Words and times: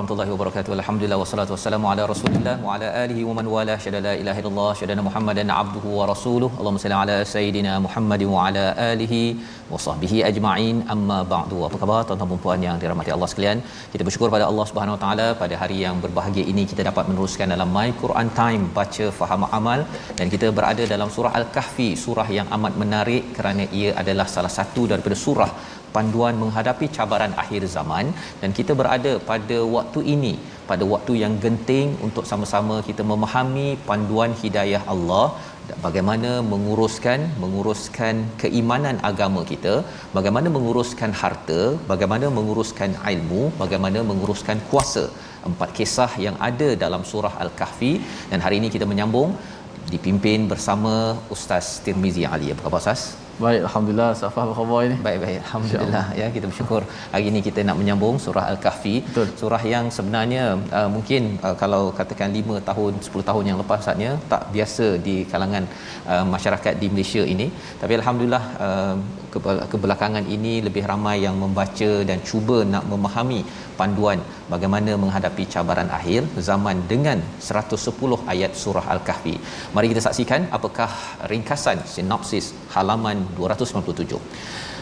Warahmatullahi 0.00 0.32
wabarakatuh. 0.34 0.72
Alhamdulillah 0.76 1.16
wassalatu 1.22 1.52
wassalamu 1.54 1.86
ala 1.92 2.02
Rasulillah 2.10 2.52
wa 2.66 2.74
ala 2.74 2.86
alihi 3.00 3.22
wa 3.28 3.32
man 3.38 3.46
wala 3.54 3.74
syada 3.84 3.98
la 4.06 4.12
ilaha 4.20 4.38
illallah 4.42 4.70
syada 4.80 5.02
Muhammadan 5.08 5.48
abduhu 5.62 5.90
wa 5.98 6.04
rasuluh. 6.10 6.48
Allahumma 6.58 6.82
salli 6.82 6.96
ala 7.00 7.16
sayidina 7.32 7.72
Muhammad 7.86 8.22
wa 8.34 8.44
ala 8.44 8.64
alihi 8.92 9.20
wa 9.72 9.80
sahbihi 9.86 10.18
ajma'in. 10.28 10.76
Amma 10.94 11.18
ba'du. 11.32 11.58
Apa 11.68 11.78
khabar 11.82 11.98
tuan-tuan 12.10 12.30
dan 12.32 12.40
puan 12.44 12.62
yang 12.66 12.78
dirahmati 12.84 13.12
Allah 13.16 13.28
sekalian? 13.32 13.60
Kita 13.94 14.02
bersyukur 14.08 14.30
pada 14.36 14.46
Allah 14.50 14.66
Subhanahu 14.70 14.96
wa 14.96 15.02
taala 15.04 15.26
pada 15.42 15.56
hari 15.62 15.78
yang 15.84 15.98
berbahagia 16.04 16.46
ini 16.52 16.64
kita 16.72 16.84
dapat 16.90 17.04
meneruskan 17.10 17.52
dalam 17.56 17.70
My 17.76 17.88
Quran 18.04 18.30
Time 18.40 18.64
baca 18.78 19.08
faham 19.20 19.44
amal 19.60 19.82
dan 20.20 20.26
kita 20.36 20.48
berada 20.60 20.86
dalam 20.94 21.10
surah 21.16 21.34
Al-Kahfi, 21.40 21.90
surah 22.06 22.28
yang 22.38 22.48
amat 22.58 22.76
menarik 22.84 23.24
kerana 23.36 23.66
ia 23.82 23.92
adalah 24.04 24.28
salah 24.36 24.54
satu 24.58 24.84
daripada 24.94 25.18
surah 25.26 25.50
panduan 25.96 26.34
menghadapi 26.42 26.88
cabaran 26.96 27.34
akhir 27.42 27.62
zaman 27.76 28.06
dan 28.40 28.50
kita 28.58 28.74
berada 28.80 29.12
pada 29.30 29.58
waktu 29.76 30.02
ini 30.14 30.34
pada 30.70 30.84
waktu 30.92 31.12
yang 31.22 31.34
genting 31.44 31.88
untuk 32.06 32.24
sama-sama 32.30 32.76
kita 32.88 33.02
memahami 33.12 33.68
panduan 33.88 34.32
hidayah 34.42 34.82
Allah 34.94 35.26
bagaimana 35.84 36.30
menguruskan 36.52 37.20
menguruskan 37.42 38.14
keimanan 38.42 38.96
agama 39.10 39.40
kita 39.52 39.74
bagaimana 40.16 40.48
menguruskan 40.56 41.12
harta 41.22 41.60
bagaimana 41.92 42.28
menguruskan 42.38 42.92
ilmu 43.14 43.42
bagaimana 43.64 44.00
menguruskan 44.12 44.60
kuasa. 44.70 45.06
Empat 45.48 45.70
kisah 45.76 46.10
yang 46.24 46.36
ada 46.48 46.68
dalam 46.82 47.02
surah 47.10 47.34
al-kahfi 47.44 47.92
dan 48.30 48.38
hari 48.44 48.56
ini 48.60 48.68
kita 48.74 48.86
menyambung 48.90 49.30
dipimpin 49.92 50.40
bersama 50.52 50.92
Ustaz 51.34 51.66
Tirmizi 51.84 52.24
Ali. 52.34 52.48
Apa 52.54 52.62
khabar 52.66 52.80
Ustaz 52.82 53.02
Baik, 53.44 53.60
Alhamdulillah. 53.66 54.10
Safah 54.20 54.42
apa 54.46 54.54
khabar 54.58 54.80
ini? 54.88 54.96
Baik 55.06 55.18
baik 55.24 55.38
alhamdulillah 55.44 56.04
ya 56.20 56.26
kita 56.34 56.46
bersyukur 56.50 56.80
hari 57.12 57.24
ini 57.30 57.40
kita 57.46 57.60
nak 57.68 57.76
menyambung 57.80 58.16
surah 58.24 58.44
al-kahfi 58.52 58.94
Betul. 59.06 59.28
surah 59.40 59.62
yang 59.72 59.86
sebenarnya 59.96 60.42
uh, 60.78 60.88
mungkin 60.96 61.22
uh, 61.46 61.54
kalau 61.62 61.82
katakan 61.98 62.36
5 62.40 62.60
tahun 62.68 62.92
10 63.06 63.28
tahun 63.28 63.44
yang 63.50 63.58
lepas 63.62 63.80
saatnya 63.86 64.10
tak 64.32 64.42
biasa 64.54 64.86
di 65.06 65.16
kalangan 65.32 65.64
uh, 66.12 66.24
masyarakat 66.34 66.74
di 66.82 66.88
Malaysia 66.94 67.24
ini 67.34 67.46
tapi 67.82 67.92
alhamdulillah 68.00 68.44
uh, 68.66 68.94
ke- 69.34 69.66
kebelakangan 69.72 70.24
ini 70.36 70.54
lebih 70.68 70.84
ramai 70.92 71.16
yang 71.26 71.36
membaca 71.44 71.90
dan 72.10 72.18
cuba 72.30 72.58
nak 72.74 72.86
memahami 72.92 73.40
panduan 73.80 74.20
bagaimana 74.52 74.92
menghadapi 75.02 75.44
cabaran 75.54 75.90
akhir 75.98 76.22
zaman 76.48 76.78
dengan 76.92 77.18
110 77.50 78.20
ayat 78.34 78.52
surah 78.62 78.86
al-kahfi 78.94 79.34
mari 79.76 79.88
kita 79.92 80.02
saksikan 80.06 80.42
apakah 80.58 80.90
ringkasan 81.32 81.78
sinopsis 81.94 82.48
halaman 82.74 83.18
297 83.38 84.20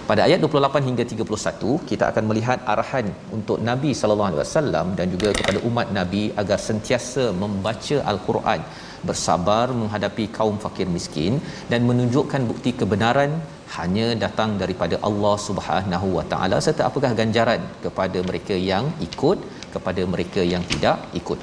pada 0.09 0.20
ayat 0.26 0.38
28 0.44 0.88
hingga 0.88 1.04
31 1.12 1.72
kita 1.91 2.04
akan 2.10 2.25
melihat 2.31 2.59
arahan 2.72 3.06
untuk 3.36 3.59
Nabi 3.70 3.91
sallallahu 4.00 4.28
alaihi 4.31 4.42
wasallam 4.44 4.86
dan 4.98 5.06
juga 5.14 5.31
kepada 5.38 5.59
umat 5.69 5.88
Nabi 5.98 6.22
agar 6.42 6.59
sentiasa 6.69 7.25
membaca 7.42 7.97
al-Quran 8.12 8.62
bersabar 9.09 9.66
menghadapi 9.81 10.25
kaum 10.38 10.56
fakir 10.64 10.88
miskin 10.97 11.34
dan 11.72 11.81
menunjukkan 11.91 12.42
bukti 12.50 12.72
kebenaran 12.81 13.32
hanya 13.76 14.06
datang 14.25 14.50
daripada 14.62 14.97
Allah 15.09 15.36
Subhanahu 15.48 16.09
wa 16.16 16.25
taala 16.32 16.59
serta 16.66 16.84
apakah 16.88 17.12
ganjaran 17.20 17.62
kepada 17.84 18.20
mereka 18.30 18.56
yang 18.70 18.86
ikut 19.09 19.38
kepada 19.75 20.04
mereka 20.15 20.42
yang 20.54 20.65
tidak 20.72 20.98
ikut 21.20 21.41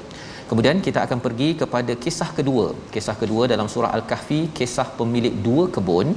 Kemudian 0.50 0.78
kita 0.86 0.98
akan 1.06 1.18
pergi 1.24 1.48
kepada 1.60 1.92
kisah 2.02 2.28
kedua. 2.36 2.66
Kisah 2.94 3.14
kedua 3.22 3.44
dalam 3.52 3.68
surah 3.72 3.90
Al-Kahfi, 3.96 4.40
kisah 4.58 4.86
pemilik 4.98 5.34
dua 5.46 5.64
kebun 5.74 6.08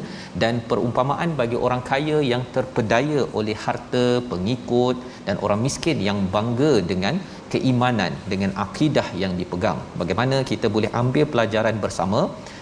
dan 0.41 0.61
perumpamaan 0.69 1.31
bagi 1.39 1.57
orang 1.65 1.81
kaya 1.89 2.17
yang 2.31 2.43
terpedaya 2.55 3.21
oleh 3.39 3.55
harta, 3.65 4.05
pengikut 4.31 4.97
dan 5.27 5.37
orang 5.47 5.59
miskin 5.65 5.97
yang 6.09 6.19
bangga 6.35 6.73
dengan 6.91 7.17
keimanan, 7.53 8.13
dengan 8.33 8.53
akidah 8.65 9.07
yang 9.23 9.33
dipegang. 9.41 9.81
Bagaimana 10.01 10.39
kita 10.51 10.69
boleh 10.77 10.91
ambil 11.01 11.25
pelajaran 11.33 11.77
bersama? 11.85 12.21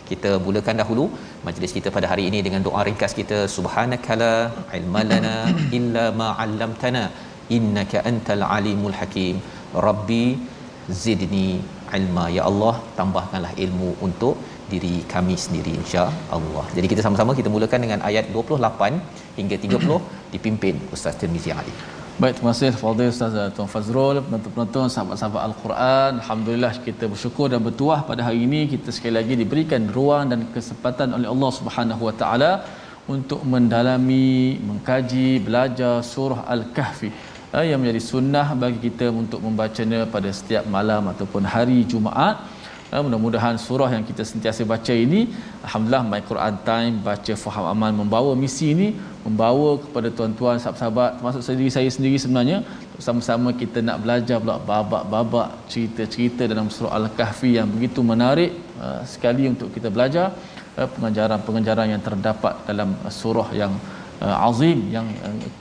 Kita 0.09 0.31
mulakan 0.47 0.75
dahulu 0.81 1.05
majlis 1.47 1.71
kita 1.77 1.89
pada 1.95 2.07
hari 2.11 2.25
ini 2.31 2.39
dengan 2.45 2.61
doa 2.67 2.81
ringkas 2.87 3.13
kita 3.21 3.39
subhanakala 3.55 4.33
ilmalana 4.77 5.37
illa 5.77 6.05
ma 6.19 6.29
'allamtana 6.39 7.05
innaka 7.57 8.07
antal 8.11 8.43
alimul 8.57 8.95
hakim. 8.99 9.35
Rabbi 9.87 10.25
zidni 11.03 11.47
ilma 11.97 12.25
ya 12.37 12.43
Allah 12.49 12.75
tambahkanlah 12.99 13.53
ilmu 13.65 13.89
untuk 14.07 14.35
diri 14.71 14.95
kami 15.13 15.35
sendiri 15.43 15.73
insya-Allah. 15.81 16.65
Jadi 16.77 16.87
kita 16.91 17.01
sama-sama 17.05 17.31
kita 17.39 17.49
mulakan 17.55 17.79
dengan 17.85 17.99
ayat 18.09 18.25
28 18.35 19.39
hingga 19.39 19.55
30 19.65 19.99
dipimpin 20.33 20.75
Ustaz 20.95 21.15
Tirmizi 21.19 21.51
Ali. 21.59 21.75
Baik, 22.21 22.33
terima 22.37 22.51
kasih 22.53 22.71
Fadil 22.81 23.11
Ustaz 23.13 23.35
Tuan 23.55 23.69
Fazrul, 23.73 24.17
penonton-penonton, 24.25 24.85
sahabat-sahabat 24.93 25.41
Al-Quran. 25.49 26.11
Alhamdulillah 26.21 26.73
kita 26.87 27.05
bersyukur 27.13 27.45
dan 27.53 27.61
bertuah 27.67 27.99
pada 28.09 28.21
hari 28.27 28.39
ini 28.47 28.61
kita 28.73 28.89
sekali 28.95 29.13
lagi 29.19 29.33
diberikan 29.41 29.85
ruang 29.97 30.25
dan 30.31 30.49
kesempatan 30.55 31.13
oleh 31.17 31.29
Allah 31.33 31.51
Subhanahu 31.59 32.01
Wa 32.09 32.15
Taala 32.21 32.51
untuk 33.15 33.41
mendalami, 33.53 34.59
mengkaji, 34.69 35.29
belajar 35.47 35.93
surah 36.13 36.41
Al-Kahfi 36.55 37.36
eh, 37.55 37.65
yang 37.71 37.79
menjadi 37.81 38.01
sunnah 38.11 38.47
bagi 38.63 38.79
kita 38.87 39.07
untuk 39.21 39.39
membacanya 39.45 40.03
pada 40.15 40.29
setiap 40.39 40.63
malam 40.67 41.07
ataupun 41.13 41.43
hari 41.53 41.79
Jumaat. 41.91 42.37
Eh, 42.87 43.01
mudah-mudahan 43.03 43.55
surah 43.59 43.91
yang 43.91 44.03
kita 44.09 44.23
sentiasa 44.23 44.63
baca 44.63 44.93
ini 44.95 45.27
alhamdulillah 45.67 46.07
my 46.07 46.21
Quran 46.23 46.55
time 46.63 46.93
baca 47.03 47.33
faham 47.35 47.65
amal 47.71 47.91
membawa 47.91 48.31
misi 48.43 48.71
ini 48.71 48.87
membawa 49.27 49.75
kepada 49.83 50.07
tuan-tuan 50.17 50.55
sahabat-sahabat 50.55 51.19
termasuk 51.19 51.43
sendiri 51.43 51.67
saya 51.67 51.89
sendiri 51.91 52.15
sebenarnya 52.15 52.63
sama-sama 52.95 53.51
kita 53.61 53.83
nak 53.83 53.97
belajar 54.03 54.39
pula 54.39 54.55
babak-babak 54.69 55.67
cerita-cerita 55.67 56.47
dalam 56.47 56.71
surah 56.75 56.95
Al-Kahfi 56.99 57.59
yang 57.59 57.67
begitu 57.75 57.99
menarik 58.11 58.55
uh, 58.79 59.03
sekali 59.03 59.51
untuk 59.51 59.67
kita 59.75 59.91
belajar 59.91 60.31
pengajaran-pengajaran 60.95 61.87
yang 61.91 62.03
terdapat 62.07 62.55
dalam 62.69 62.95
surah 63.11 63.49
yang 63.61 63.73
azim 64.21 64.79
yang 64.95 65.07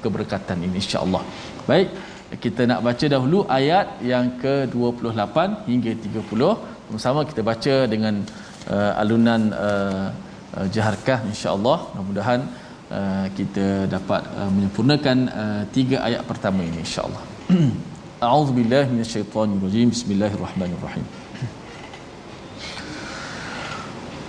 keberkatan 0.04 0.60
ini 0.64 0.80
insya-Allah. 0.80 1.22
Baik, 1.66 1.88
kita 2.38 2.62
nak 2.70 2.80
baca 2.86 3.06
dahulu 3.10 3.42
ayat 3.50 3.98
yang 3.98 4.38
ke-28 4.38 5.66
hingga 5.66 5.92
30 5.98 7.02
sama 7.04 7.26
kita 7.26 7.42
baca 7.42 7.74
dengan 7.90 8.22
uh, 8.70 9.02
alunan 9.02 9.50
uh, 9.50 10.06
uh, 10.54 10.66
jaharkah 10.70 11.26
insya-Allah. 11.26 11.78
Mudah-mudahan 11.90 12.40
uh, 12.86 13.26
kita 13.34 13.90
dapat 13.90 14.22
uh, 14.38 14.50
menyempurnakan 14.54 15.18
uh, 15.26 15.62
tiga 15.74 16.06
ayat 16.06 16.22
pertama 16.30 16.62
ini 16.62 16.86
insya-Allah. 16.86 17.22
A'udzubillahi 18.26 18.86
minasyaitonirrajim. 18.94 19.90
Bismillahirrahmanirrahim 19.90 21.25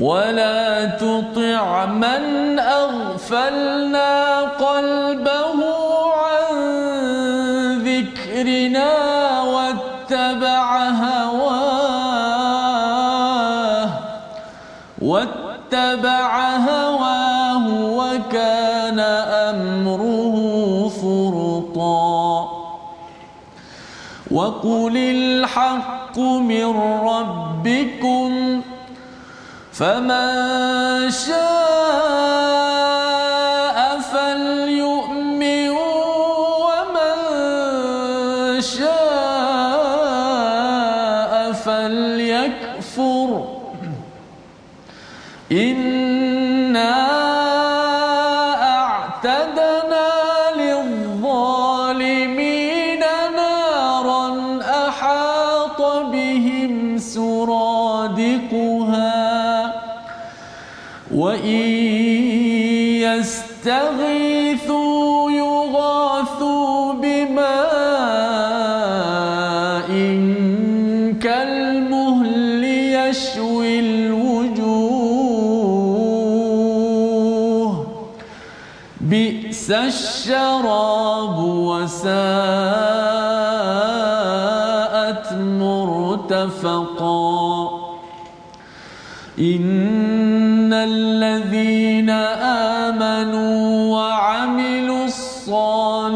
ولا 0.00 0.84
تطع 0.84 1.86
من 1.86 2.58
أغفلنا 2.58 4.40
قلبه 4.40 5.64
عن 6.14 6.54
ذكرنا 7.78 8.90
واتبع 9.42 10.88
هواه 10.88 12.24
واتبع 15.02 16.56
هواه 16.56 17.68
وكان 17.68 19.00
أمره 19.50 20.36
فرطا 20.88 22.48
وقل 24.30 24.96
الحق 24.96 26.18
من 26.18 26.76
ربكم 27.02 28.62
فمن 29.73 31.11
شاء 31.11 31.62
الشراب 80.64 81.38
وساءت 81.38 82.14
مرتفقا. 86.12 87.04
إن 89.38 90.72
الذين 90.72 92.10
آمنوا 92.80 93.96
وعملوا 93.96 95.04
الصالحات 95.04 96.08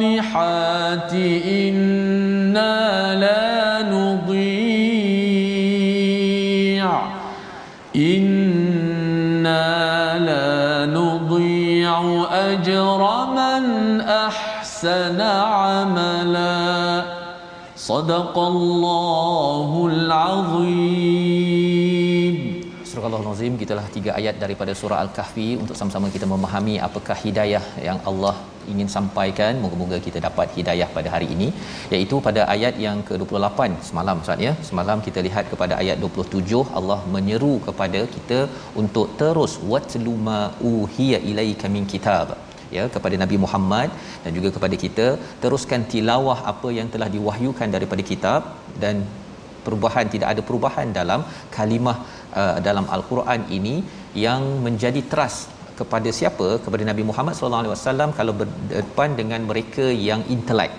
إنا 1.44 3.14
لا 3.14 3.82
نضيع. 3.92 4.48
إنا 7.96 9.68
لا 10.18 10.86
نضيع 10.86 12.26
أجر 12.30 12.98
من 12.98 13.18
أحسن 14.77 15.19
عملا 15.21 16.57
صدق 17.91 18.35
الله 18.51 19.69
العظيم 19.91 21.24
Surah 22.94 23.09
Al-Nazim 23.19 23.53
gitulah 23.62 23.85
tiga 23.95 24.12
ayat 24.19 24.35
daripada 24.41 24.71
surah 24.80 24.97
Al-Kahfi 25.03 25.47
untuk 25.62 25.75
sama-sama 25.80 26.07
kita 26.15 26.25
memahami 26.33 26.75
apakah 26.88 27.15
hidayah 27.24 27.63
yang 27.88 28.00
Allah 28.09 28.35
ingin 28.71 28.89
sampaikan 28.95 29.53
moga-moga 29.63 29.97
kita 30.07 30.19
dapat 30.27 30.47
hidayah 30.57 30.89
pada 30.97 31.09
hari 31.15 31.27
ini 31.35 31.47
iaitu 31.95 32.15
pada 32.27 32.41
ayat 32.56 32.75
yang 32.85 33.00
ke-28 33.09 33.59
semalam 33.89 34.21
Ustaz 34.24 34.45
ya 34.47 34.53
semalam 34.69 35.01
kita 35.07 35.19
lihat 35.27 35.45
kepada 35.53 35.74
ayat 35.81 35.97
27 36.06 36.62
Allah 36.80 37.00
menyeru 37.15 37.53
kepada 37.68 38.01
kita 38.15 38.39
untuk 38.83 39.09
terus 39.24 39.56
watlu 39.74 40.15
ma 40.30 40.39
uhiya 40.71 41.19
ilaika 41.31 41.74
min 41.75 41.85
kitab 41.95 42.27
ya 42.76 42.85
kepada 42.94 43.17
Nabi 43.23 43.37
Muhammad 43.44 43.88
dan 44.25 44.31
juga 44.38 44.49
kepada 44.56 44.76
kita. 44.85 45.06
Teruskan 45.43 45.82
tilawah 45.93 46.38
apa 46.53 46.70
yang 46.79 46.88
telah 46.94 47.09
diwahyukan 47.17 47.70
daripada 47.76 48.05
kitab 48.11 48.43
dan 48.82 49.05
perubahan 49.67 50.09
tidak 50.15 50.29
ada 50.32 50.43
perubahan 50.49 50.88
dalam 51.00 51.23
kalimah 51.56 51.97
uh, 52.41 52.56
dalam 52.69 52.88
al-Quran 52.97 53.43
ini 53.59 53.76
yang 54.26 54.43
menjadi 54.67 55.03
trust 55.12 55.49
kepada 55.81 56.11
siapa? 56.19 56.49
Kepada 56.65 56.85
Nabi 56.91 57.03
Muhammad 57.11 57.35
sallallahu 57.37 57.62
alaihi 57.65 57.75
wasallam 57.76 58.11
kalau 58.20 58.35
berdepan 58.43 59.11
dengan 59.20 59.43
mereka 59.50 59.87
yang 60.11 60.23
intelek 60.37 60.73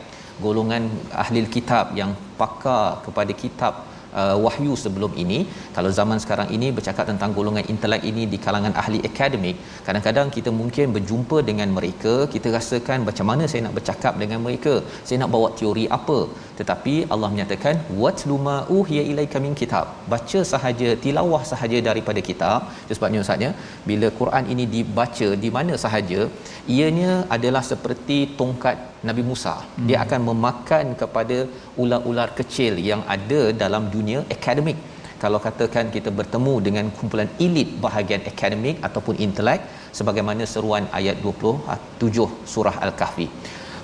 golongan 0.46 0.84
ahli 1.24 1.40
kitab 1.56 1.86
yang 2.00 2.12
pakar 2.40 2.84
kepada 3.06 3.34
kitab 3.44 3.74
uh, 4.22 4.38
wahyu 4.46 4.74
sebelum 4.84 5.14
ini. 5.24 5.40
Kalau 5.76 5.92
zaman 6.00 6.18
sekarang 6.24 6.50
ini 6.58 6.70
bercakap 6.78 7.06
tentang 7.12 7.32
golongan 7.38 7.66
intelek 7.74 8.04
ini 8.12 8.26
di 8.34 8.38
kalangan 8.46 8.74
ahli 8.82 9.00
akademik 9.10 9.58
kadang-kadang 9.88 10.28
kita 10.36 10.50
mungkin 10.60 10.94
berjumpa 10.96 11.38
dengan 11.50 11.70
mereka 11.78 12.14
kita 12.34 12.48
rasakan 12.58 13.08
macam 13.10 13.26
mana 13.32 13.44
saya 13.52 13.62
nak 13.66 13.76
bercakap 13.78 14.14
dengan 14.22 14.40
mereka 14.46 14.74
saya 15.08 15.18
nak 15.22 15.32
bawa 15.36 15.48
teori 15.60 15.86
apa 15.98 16.20
tetapi 16.60 16.94
Allah 17.14 17.30
menyatakan 17.34 17.76
watluma 18.02 18.56
uhiya 18.78 19.04
ilaika 19.12 19.38
min 19.46 19.54
kitab. 19.62 19.86
Baca 20.14 20.40
sahaja 20.52 20.90
tilawah 21.04 21.42
sahaja 21.52 21.80
daripada 21.88 22.22
kitab. 22.30 22.60
Sebabnya 22.98 23.22
ustaznya 23.24 23.52
bila 23.90 24.08
Quran 24.20 24.46
ini 24.54 24.66
dibaca 24.76 25.30
di 25.44 25.50
mana 25.58 25.74
sahaja 25.84 26.22
ianya 26.78 27.12
adalah 27.36 27.64
seperti 27.72 28.18
tongkat 28.40 28.78
Nabi 29.10 29.24
Musa. 29.32 29.56
Hmm. 29.60 29.88
dia 29.88 29.98
akan 30.06 30.22
memakan 30.30 30.86
kepada 31.02 31.38
ular-ular 31.82 32.30
kecil 32.40 32.74
yang 32.90 33.04
ada 33.16 33.42
dalam 33.64 33.86
dunia 33.96 34.22
akademik. 34.38 34.80
Kalau 35.24 35.40
katakan 35.46 35.86
kita 35.96 36.10
bertemu 36.20 36.54
dengan 36.66 36.86
kumpulan 36.98 37.30
elit 37.46 37.70
bahagian 37.86 38.22
akademik 38.32 38.78
ataupun 38.88 39.16
intelek 39.26 39.62
sebagaimana 39.98 40.44
seruan 40.54 40.86
ayat 41.00 41.18
27 41.24 42.28
surah 42.54 42.76
al-kahfi 42.88 43.28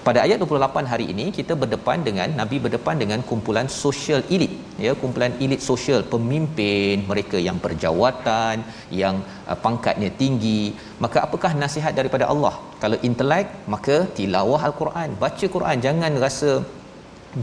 pada 0.07 0.19
ayat 0.25 0.37
28 0.43 0.91
hari 0.91 1.05
ini 1.13 1.25
kita 1.37 1.53
berdepan 1.61 1.99
dengan 2.07 2.29
nabi 2.39 2.57
berdepan 2.65 2.95
dengan 3.01 3.19
kumpulan 3.29 3.67
sosial 3.83 4.21
elit 4.35 4.53
ya 4.85 4.91
kumpulan 5.01 5.33
elit 5.45 5.61
sosial 5.69 6.01
pemimpin 6.13 7.03
mereka 7.11 7.37
yang 7.47 7.57
berjawatan 7.65 8.63
yang 9.01 9.15
uh, 9.49 9.57
pangkatnya 9.65 10.09
tinggi. 10.21 10.61
Maka 11.03 11.17
apakah 11.25 11.51
nasihat 11.63 11.93
daripada 11.99 12.25
Allah? 12.33 12.53
Kalau 12.83 12.97
intelek 13.09 13.47
maka 13.73 13.97
tilawah 14.17 14.61
al-Quran. 14.69 15.09
Baca 15.23 15.45
Quran 15.55 15.77
jangan 15.87 16.13
rasa 16.25 16.51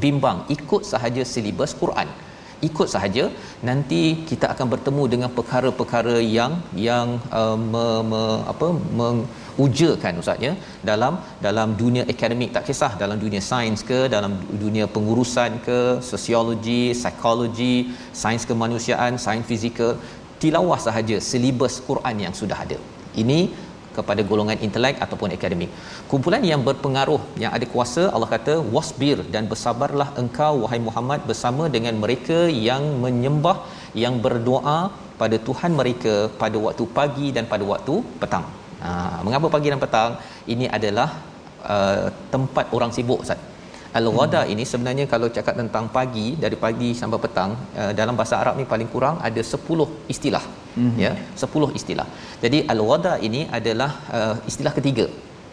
bimbang. 0.04 0.38
Ikut 0.56 0.84
sahaja 0.92 1.24
silibus 1.32 1.74
Quran 1.82 2.10
ikut 2.68 2.88
sahaja 2.94 3.24
nanti 3.68 4.00
kita 4.30 4.46
akan 4.54 4.66
bertemu 4.72 5.04
dengan 5.12 5.30
perkara-perkara 5.38 6.16
yang 6.36 6.52
yang 6.88 7.08
uh, 7.40 7.56
me, 7.72 7.86
me, 8.10 8.22
apa 8.52 8.68
mengujakan 9.00 10.20
ustaz 10.22 10.46
ya. 10.46 10.52
Dalam 10.90 11.16
dalam 11.46 11.74
dunia 11.82 12.04
akademik 12.14 12.52
tak 12.56 12.66
kisah 12.70 12.92
dalam 13.02 13.18
dunia 13.24 13.42
sains 13.50 13.82
ke 13.90 14.00
dalam 14.14 14.34
dunia 14.64 14.86
pengurusan 14.96 15.58
ke 15.66 15.80
sosiologi 16.10 16.82
psikologi 17.00 17.74
sains 18.22 18.46
kemanusiaan 18.50 19.18
sains 19.26 19.48
fizikal 19.50 19.92
tilawah 20.42 20.80
sahaja 20.86 21.18
silibus 21.30 21.76
Quran 21.90 22.16
yang 22.26 22.34
sudah 22.42 22.58
ada. 22.66 22.78
Ini 23.22 23.40
kepada 23.96 24.20
golongan 24.30 24.58
intelek 24.66 24.96
ataupun 25.04 25.34
akademik. 25.36 25.70
Kumpulan 26.10 26.44
yang 26.50 26.62
berpengaruh 26.68 27.20
yang 27.42 27.52
ada 27.56 27.66
kuasa 27.74 28.02
Allah 28.14 28.30
kata 28.34 28.54
wasbir 28.74 29.18
dan 29.34 29.46
bersabarlah 29.52 30.08
engkau 30.22 30.54
wahai 30.64 30.80
Muhammad 30.88 31.22
bersama 31.30 31.66
dengan 31.76 31.96
mereka 32.04 32.38
yang 32.68 32.84
menyembah 33.04 33.56
yang 34.04 34.16
berdoa 34.26 34.78
pada 35.20 35.36
Tuhan 35.48 35.72
mereka 35.80 36.14
pada 36.42 36.58
waktu 36.66 36.84
pagi 36.98 37.28
dan 37.36 37.46
pada 37.52 37.64
waktu 37.72 37.94
petang. 38.22 38.46
Ha, 38.84 38.90
mengapa 39.26 39.46
pagi 39.54 39.68
dan 39.72 39.80
petang? 39.84 40.12
Ini 40.52 40.66
adalah 40.76 41.08
uh, 41.74 42.06
tempat 42.34 42.66
orang 42.76 42.90
sibuk 42.96 43.22
Ustaz. 43.24 43.40
Al-ghada 43.98 44.40
hmm. 44.42 44.52
ini 44.52 44.64
sebenarnya 44.72 45.04
kalau 45.12 45.28
cakap 45.36 45.54
tentang 45.60 45.86
pagi 45.96 46.26
dari 46.44 46.56
pagi 46.64 46.90
sampai 47.00 47.18
petang 47.24 47.50
uh, 47.80 47.92
dalam 47.98 48.14
bahasa 48.20 48.34
Arab 48.42 48.54
ni 48.60 48.64
paling 48.72 48.88
kurang 48.94 49.16
ada 49.28 49.42
10 49.54 50.10
istilah. 50.14 50.44
Hmm. 50.78 50.96
Ya, 51.04 51.12
10 51.36 51.76
istilah. 51.78 52.06
Jadi 52.44 52.58
al-ghada 52.74 53.14
ini 53.28 53.42
adalah 53.58 53.90
uh, 54.18 54.36
istilah 54.50 54.74
ketiga. 54.78 55.06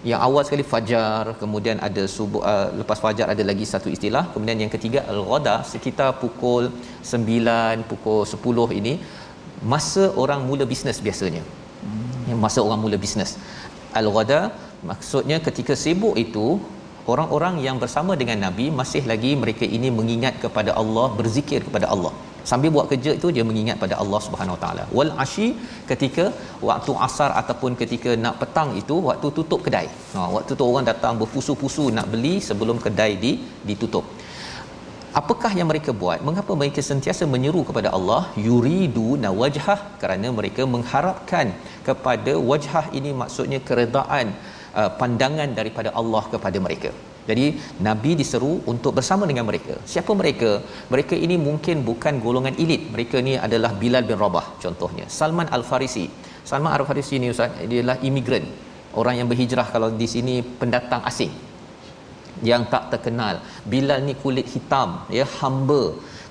yang 0.10 0.22
awal 0.26 0.42
sekali 0.48 0.64
fajar 0.72 1.36
kemudian 1.40 1.78
ada 1.88 2.04
subuh 2.14 2.42
uh, 2.52 2.68
lepas 2.80 3.00
fajar 3.04 3.26
ada 3.34 3.44
lagi 3.50 3.66
satu 3.72 3.92
istilah 3.96 4.22
kemudian 4.34 4.60
yang 4.64 4.72
ketiga 4.76 5.00
al-ghada 5.14 5.56
sekitar 5.72 6.10
pukul 6.22 6.72
9 7.04 7.84
pukul 7.90 8.22
10 8.24 8.80
ini 8.80 8.94
masa 9.74 10.04
orang 10.24 10.42
mula 10.50 10.64
bisnes 10.72 11.00
biasanya 11.08 11.44
hmm. 11.44 12.40
masa 12.46 12.64
orang 12.68 12.80
mula 12.84 13.00
bisnes 13.04 13.36
al-ghada 14.02 14.40
maksudnya 14.92 15.40
ketika 15.48 15.76
sibuk 15.84 16.16
itu 16.26 16.48
orang-orang 17.12 17.60
yang 17.68 17.78
bersama 17.84 18.16
dengan 18.22 18.40
nabi 18.48 18.68
masih 18.80 19.04
lagi 19.12 19.32
mereka 19.44 19.68
ini 19.78 19.92
mengingat 20.00 20.36
kepada 20.44 20.72
Allah 20.82 21.08
berzikir 21.20 21.60
kepada 21.68 21.88
Allah 21.96 22.14
sambil 22.52 22.70
buat 22.76 22.88
kerja 22.92 23.12
itu 23.20 23.28
dia 23.36 23.44
mengingat 23.50 23.78
pada 23.84 23.96
Allah 24.04 24.20
Subhanahu 24.28 24.56
Wa 24.58 24.62
Taala. 24.64 24.84
Wal 24.98 25.12
ashi 25.24 25.48
ketika 25.92 26.26
waktu 26.70 26.94
asar 27.08 27.30
ataupun 27.42 27.74
ketika 27.82 28.14
nak 28.24 28.38
petang 28.42 28.72
itu 28.82 28.98
waktu 29.10 29.30
tutup 29.38 29.62
kedai. 29.68 29.88
Ha 30.16 30.28
waktu 30.36 30.52
tu 30.60 30.66
orang 30.70 30.88
datang 30.92 31.16
berpusu-pusu 31.22 31.86
nak 31.98 32.08
beli 32.14 32.36
sebelum 32.50 32.80
kedai 32.86 33.12
di 33.24 33.32
ditutup. 33.70 34.06
Apakah 35.20 35.52
yang 35.58 35.68
mereka 35.72 35.92
buat? 36.02 36.20
Mengapa 36.28 36.54
mereka 36.62 36.82
sentiasa 36.90 37.24
menyeru 37.34 37.62
kepada 37.70 37.90
Allah 37.98 38.22
yuridu 38.48 39.08
nawajhah 39.24 39.80
kerana 40.02 40.28
mereka 40.40 40.64
mengharapkan 40.74 41.48
kepada 41.88 42.34
wajhah 42.50 42.86
ini 42.98 43.12
maksudnya 43.22 43.60
keredaan 43.70 44.28
uh, 44.80 44.90
pandangan 45.00 45.50
daripada 45.60 45.90
Allah 46.02 46.24
kepada 46.34 46.60
mereka 46.66 46.92
jadi 47.30 47.46
nabi 47.88 48.12
diseru 48.22 48.54
untuk 48.72 48.92
bersama 48.98 49.24
dengan 49.30 49.46
mereka. 49.50 49.78
Siapa 49.94 50.12
mereka? 50.22 50.52
Mereka 50.94 51.14
ini 51.26 51.36
mungkin 51.48 51.86
bukan 51.90 52.18
golongan 52.26 52.58
elit. 52.64 52.90
Mereka 52.94 53.22
ni 53.28 53.34
adalah 53.48 53.72
Bilal 53.82 54.04
bin 54.10 54.18
Rabah 54.24 54.58
contohnya. 54.64 55.06
Salman 55.18 55.46
Al-Farisi. 55.58 56.06
Salman 56.50 56.74
Al-Farisi 56.78 57.22
ni 57.22 57.30
ustaz 57.34 57.54
dia 57.70 57.86
adalah 57.86 57.98
imigran 58.10 58.46
orang 59.02 59.22
yang 59.22 59.28
berhijrah 59.32 59.68
kalau 59.76 59.90
di 60.02 60.10
sini 60.16 60.42
pendatang 60.42 61.06
asing. 61.12 61.30
Yang 62.50 62.64
tak 62.74 62.84
terkenal. 62.98 63.46
Bilal 63.72 64.02
ni 64.08 64.16
kulit 64.24 64.50
hitam. 64.50 64.90
Ya 65.14 65.26
hamba 65.38 65.84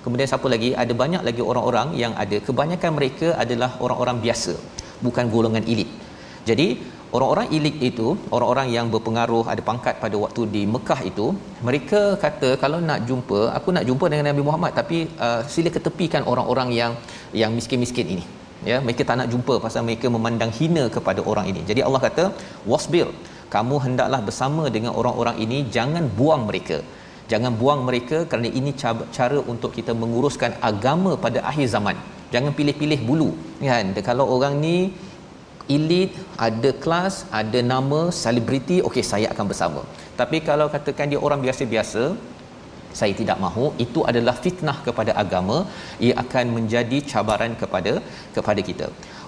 kemudian 0.03 0.27
siapa 0.33 0.51
lagi? 0.51 0.75
Ada 0.83 0.93
banyak 1.03 1.23
lagi 1.29 1.43
orang-orang 1.51 1.89
yang 2.03 2.13
ada. 2.25 2.43
Kebanyakan 2.49 2.93
mereka 2.99 3.29
adalah 3.45 3.71
orang-orang 3.87 4.19
biasa. 4.27 4.55
Bukan 5.07 5.31
golongan 5.31 5.63
elit. 5.63 5.91
Jadi 6.49 6.69
orang-orang 7.17 7.47
elit 7.57 7.77
itu 7.89 8.09
orang-orang 8.37 8.69
yang 8.77 8.87
berpengaruh 8.95 9.45
ada 9.53 9.63
pangkat 9.69 9.95
pada 10.05 10.17
waktu 10.25 10.43
di 10.55 10.63
Mekah 10.75 11.01
itu 11.11 11.27
mereka 11.69 12.01
kata 12.25 12.49
kalau 12.63 12.79
nak 12.89 13.01
jumpa 13.09 13.41
aku 13.59 13.69
nak 13.77 13.85
jumpa 13.89 14.07
dengan 14.13 14.27
Nabi 14.31 14.43
Muhammad 14.49 14.73
tapi 14.81 14.99
uh, 15.27 15.41
sila 15.55 15.73
ketepikan 15.77 16.25
orang-orang 16.33 16.71
yang 16.81 16.95
yang 17.43 17.53
miskin-miskin 17.59 18.09
ini. 18.17 18.27
Ya 18.69 18.77
mereka 18.85 19.03
tak 19.09 19.17
nak 19.21 19.29
jumpa 19.33 19.55
pasal 19.65 19.83
mereka 19.89 20.07
memandang 20.17 20.53
hina 20.59 20.85
kepada 20.97 21.21
orang 21.31 21.47
ini. 21.53 21.61
Jadi 21.71 21.81
Allah 21.87 22.01
kata 22.07 22.25
wasbir 22.73 23.09
kamu 23.55 23.77
hendaklah 23.85 24.21
bersama 24.29 24.65
dengan 24.77 24.93
orang-orang 25.01 25.37
ini 25.45 25.59
jangan 25.77 26.05
buang 26.19 26.45
mereka. 26.51 26.79
Jangan 27.33 27.53
buang 27.61 27.81
mereka 27.89 28.19
kerana 28.31 28.49
ini 28.59 28.71
cara 29.17 29.39
untuk 29.53 29.71
kita 29.79 29.93
menguruskan 30.03 30.53
agama 30.71 31.13
pada 31.25 31.39
akhir 31.51 31.67
zaman. 31.77 31.97
Jangan 32.35 32.53
pilih-pilih 32.59 33.01
bulu. 33.09 33.31
Kan? 33.71 33.93
Kalau 34.09 34.25
orang 34.37 34.55
ni 34.65 34.77
elit 35.77 36.11
ada 36.47 36.71
kelas 36.83 37.15
ada 37.41 37.61
nama 37.73 38.01
selebriti 38.23 38.79
okey 38.89 39.05
saya 39.13 39.29
akan 39.35 39.47
bersama. 39.53 39.83
Tapi 40.21 40.39
kalau 40.49 40.67
katakan 40.75 41.13
dia 41.13 41.21
orang 41.27 41.41
biasa-biasa 41.47 42.03
saya 42.99 43.15
tidak 43.21 43.39
mahu 43.45 43.67
itu 43.85 44.01
adalah 44.11 44.35
fitnah 44.45 44.77
kepada 44.87 45.13
agama 45.23 45.57
ia 46.07 46.15
akan 46.23 46.45
menjadi 46.57 46.99
cabaran 47.11 47.53
kepada 47.63 47.93
kepada 48.37 48.61
kita. 48.69 48.87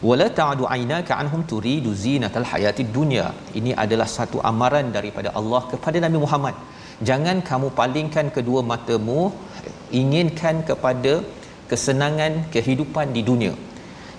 Wala 0.08 0.26
ta'du 0.40 0.64
aynaka 0.74 1.12
anhum 1.22 1.42
turidu 1.50 1.90
zinatal 2.04 2.46
hayatid 2.52 2.90
dunya. 2.98 3.26
Ini 3.60 3.72
adalah 3.84 4.08
satu 4.16 4.38
amaran 4.50 4.88
daripada 4.96 5.30
Allah 5.40 5.62
kepada 5.72 6.00
Nabi 6.06 6.20
Muhammad. 6.24 6.56
Jangan 7.08 7.36
kamu 7.50 7.68
palingkan 7.80 8.26
kedua 8.36 8.60
matamu 8.72 9.20
inginkan 10.00 10.56
kepada 10.70 11.12
kesenangan 11.70 12.32
kehidupan 12.54 13.08
di 13.16 13.22
dunia 13.28 13.52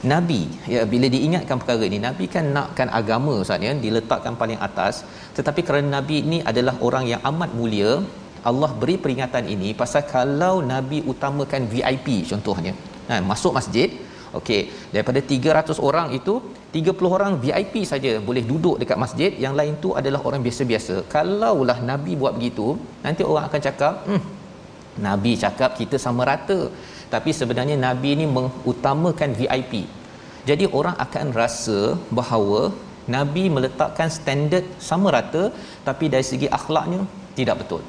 Nabi 0.09 0.41
ya 0.73 0.81
bila 0.91 1.07
diingatkan 1.15 1.57
perkara 1.61 1.85
ini 1.89 1.99
Nabi 2.05 2.25
kan 2.35 2.45
nakkan 2.55 2.89
agama 2.99 3.33
Ustaz 3.43 3.61
ya 3.67 3.73
diletakkan 3.85 4.33
paling 4.41 4.59
atas. 4.67 5.05
Tetapi 5.37 5.61
kerana 5.67 5.87
Nabi 5.97 6.15
ini 6.25 6.37
adalah 6.51 6.75
orang 6.87 7.05
yang 7.11 7.21
amat 7.31 7.51
mulia 7.59 7.91
Allah 8.49 8.71
beri 8.81 8.95
peringatan 9.03 9.45
ini 9.55 9.69
pasal 9.81 10.01
kalau 10.15 10.55
Nabi 10.73 10.99
utamakan 11.11 11.69
VIP 11.73 12.07
contohnya. 12.31 12.73
Ha, 13.09 13.21
masuk 13.31 13.53
masjid 13.59 13.89
okey 14.39 14.61
daripada 14.93 15.19
300 15.21 15.77
orang 15.87 16.07
itu 16.17 16.33
30 16.73 17.15
orang 17.15 17.33
VIP 17.43 17.73
saja 17.91 18.11
boleh 18.27 18.43
duduk 18.51 18.75
dekat 18.81 18.97
masjid 19.05 19.31
yang 19.45 19.53
lain 19.59 19.73
tu 19.83 19.89
adalah 19.99 20.21
orang 20.27 20.41
biasa-biasa. 20.45 20.95
Kalaulah 21.13 21.79
Nabi 21.91 22.17
buat 22.21 22.33
begitu 22.37 22.67
nanti 23.05 23.21
orang 23.31 23.45
akan 23.49 23.61
cakap 23.67 23.93
hmm, 24.09 24.21
Nabi 25.07 25.33
cakap 25.43 25.71
kita 25.79 25.97
sama 26.05 26.25
rata 26.31 26.59
tapi 27.13 27.31
sebenarnya 27.39 27.75
nabi 27.87 28.09
ini 28.17 28.25
mengutamakan 28.37 29.31
VIP 29.39 29.73
jadi 30.49 30.65
orang 30.79 30.95
akan 31.05 31.25
rasa 31.41 31.79
bahawa 32.19 32.61
nabi 33.15 33.43
meletakkan 33.55 34.09
standard 34.17 34.65
sama 34.89 35.07
rata 35.15 35.43
tapi 35.87 36.05
dari 36.13 36.25
segi 36.31 36.47
akhlaknya 36.59 37.01
tidak 37.39 37.57
betul. 37.61 37.81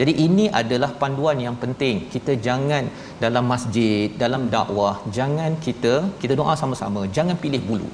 Jadi 0.00 0.12
ini 0.24 0.44
adalah 0.60 0.90
panduan 1.00 1.38
yang 1.46 1.56
penting. 1.62 1.96
Kita 2.12 2.32
jangan 2.46 2.84
dalam 3.24 3.44
masjid 3.52 4.08
dalam 4.22 4.42
dakwah 4.54 4.94
jangan 5.16 5.52
kita 5.66 5.94
kita 6.22 6.34
doa 6.40 6.54
sama-sama. 6.62 7.02
Jangan 7.16 7.36
pilih 7.44 7.62
bulu. 7.68 7.90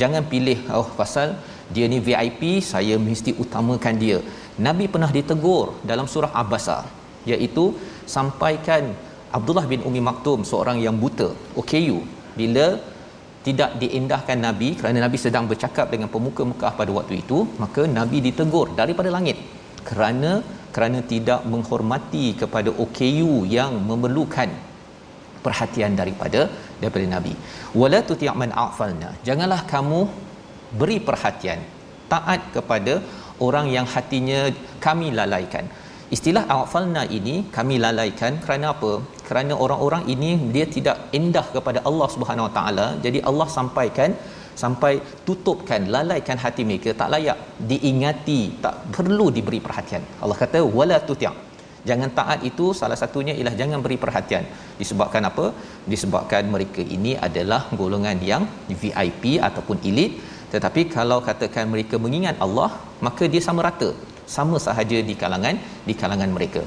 Jangan 0.00 0.22
pilih 0.32 0.58
oh 0.78 0.88
pasal 1.00 1.28
dia 1.74 1.86
ni 1.92 1.98
VIP 2.06 2.42
saya 2.72 2.94
mesti 3.08 3.32
utamakan 3.42 3.96
dia. 4.04 4.18
Nabi 4.66 4.86
pernah 4.92 5.10
ditegur 5.16 5.66
dalam 5.90 6.06
surah 6.12 6.32
abasa 6.42 6.78
iaitu 7.32 7.64
sampaikan 8.14 8.82
Abdullah 9.36 9.66
bin 9.72 9.80
Umi 9.88 10.00
Maktum 10.08 10.40
seorang 10.50 10.78
yang 10.84 10.96
buta 11.02 11.28
OKU 11.60 11.98
bila 12.38 12.66
tidak 13.46 13.70
diindahkan 13.80 14.38
Nabi 14.46 14.68
kerana 14.78 14.98
Nabi 15.04 15.18
sedang 15.24 15.44
bercakap 15.50 15.86
dengan 15.92 16.08
pemuka 16.14 16.42
Mekah 16.50 16.72
pada 16.80 16.90
waktu 16.98 17.14
itu 17.22 17.38
maka 17.62 17.82
Nabi 17.98 18.18
ditegur 18.26 18.72
daripada 18.80 19.10
langit. 19.16 19.38
Kerana 19.88 20.32
kerana 20.74 20.98
tidak 21.12 21.40
menghormati 21.52 22.36
kepada 22.40 22.70
OKU 22.84 23.48
yang 23.56 23.72
memerlukan 23.90 24.50
perhatian 25.44 25.92
daripada 26.00 26.40
daripada 26.80 27.06
Nabi. 27.16 27.32
Wala 27.80 28.00
tuti' 28.08 28.28
man 28.42 28.52
a'falna. 28.64 29.10
Janganlah 29.28 29.64
kamu 29.72 30.00
beri 30.80 30.98
perhatian 31.08 31.60
taat 32.12 32.40
kepada 32.56 33.00
orang 33.46 33.66
yang 33.76 33.86
hatinya 33.94 34.40
kami 34.86 35.08
lalaikan. 35.20 35.64
Istilah 36.16 36.44
awfalna 36.48 37.04
ini 37.18 37.34
kami 37.56 37.76
lalaikan 37.84 38.40
kerana 38.44 38.72
apa 38.74 38.92
kerana 39.28 39.52
orang-orang 39.64 40.02
ini 40.14 40.30
dia 40.54 40.66
tidak 40.76 40.96
indah 41.18 41.46
kepada 41.56 41.80
Allah 41.88 42.08
Subhanahu 42.14 42.46
Wa 42.48 42.52
Taala. 42.58 42.86
Jadi 43.04 43.18
Allah 43.30 43.48
sampaikan 43.56 44.12
sampai 44.62 44.92
tutupkan 45.26 45.82
lalaikan 45.94 46.38
hati 46.44 46.62
mereka 46.68 46.92
tak 47.00 47.10
layak 47.14 47.38
diingati 47.70 48.40
tak 48.64 48.76
perlu 48.96 49.26
diberi 49.36 49.60
perhatian. 49.66 50.02
Allah 50.22 50.38
kata 50.42 50.60
wala 50.78 50.98
tuti' 51.10 51.34
jangan 51.88 52.10
taat 52.18 52.40
itu 52.50 52.66
salah 52.80 52.98
satunya 53.02 53.34
ialah 53.38 53.54
jangan 53.60 53.78
beri 53.84 53.98
perhatian. 54.04 54.44
Disebabkan 54.80 55.22
apa? 55.30 55.46
Disebabkan 55.92 56.50
mereka 56.54 56.82
ini 56.96 57.14
adalah 57.28 57.62
golongan 57.80 58.18
yang 58.32 58.44
VIP 58.80 59.24
ataupun 59.50 59.78
elit 59.90 60.12
tetapi 60.52 60.82
kalau 60.96 61.18
katakan 61.28 61.64
mereka 61.72 61.96
mengingat 62.04 62.36
Allah 62.44 62.70
maka 63.06 63.24
dia 63.32 63.42
sama 63.48 63.60
rata 63.68 63.90
sama 64.36 64.56
sahaja 64.66 64.98
di 65.08 65.14
kalangan 65.22 65.56
di 65.88 65.94
kalangan 66.00 66.30
mereka 66.36 66.62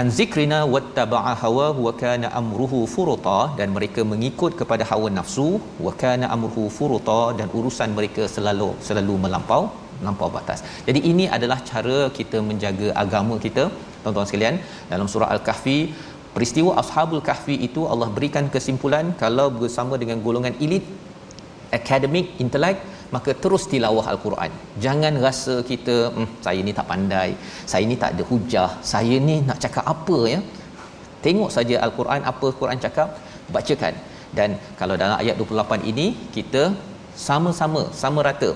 an 0.00 0.06
zikrina 0.16 0.58
wattaba'a 0.74 1.32
hawa 1.42 1.66
wa 1.84 1.92
kana 2.02 2.28
amruhu 2.40 2.80
furuta 2.94 3.38
dan 3.58 3.68
mereka 3.76 4.00
mengikut 4.12 4.52
kepada 4.60 4.84
hawa 4.90 5.08
nafsu 5.18 5.48
wa 5.86 5.92
kana 6.02 6.26
amruhu 6.34 6.64
furuta 6.76 7.20
dan 7.38 7.48
urusan 7.58 7.90
mereka 7.98 8.24
selalu 8.34 8.68
selalu 8.88 9.14
melampau 9.24 9.62
melampau 10.00 10.28
batas. 10.36 10.60
Jadi 10.88 11.00
ini 11.10 11.24
adalah 11.36 11.58
cara 11.70 11.98
kita 12.18 12.40
menjaga 12.48 12.88
agama 13.04 13.36
kita 13.46 13.64
tuan-tuan 14.02 14.28
sekalian 14.30 14.56
dalam 14.92 15.08
surah 15.12 15.30
al-kahfi 15.36 15.78
peristiwa 16.34 16.72
ashabul 16.82 17.24
kahfi 17.28 17.56
itu 17.68 17.82
Allah 17.92 18.08
berikan 18.16 18.46
kesimpulan 18.56 19.06
kalau 19.22 19.48
bersama 19.62 19.96
dengan 20.02 20.20
golongan 20.26 20.56
elit 20.66 20.84
akademik 21.78 22.26
intelek 22.44 22.78
maka 23.14 23.30
terus 23.42 23.64
tilawah 23.72 24.06
al-Quran. 24.12 24.50
Jangan 24.84 25.14
rasa 25.26 25.54
kita 25.70 25.96
hmm, 26.14 26.28
saya 26.46 26.60
ni 26.66 26.72
tak 26.78 26.88
pandai, 26.92 27.30
saya 27.72 27.84
ni 27.90 27.96
tak 28.02 28.12
ada 28.14 28.24
hujah, 28.30 28.70
saya 28.92 29.16
ni 29.28 29.36
nak 29.48 29.58
cakap 29.64 29.84
apa 29.94 30.18
ya? 30.34 30.40
Tengok 31.24 31.50
saja 31.56 31.76
al-Quran 31.86 32.22
apa 32.32 32.48
Quran 32.60 32.78
cakap, 32.86 33.08
bacakan. 33.54 33.94
Dan 34.38 34.50
kalau 34.80 34.94
dalam 35.02 35.16
ayat 35.22 35.36
28 35.42 35.90
ini 35.90 36.06
kita 36.36 36.62
sama-sama 37.28 37.82
sama 38.02 38.20
rata. 38.28 38.50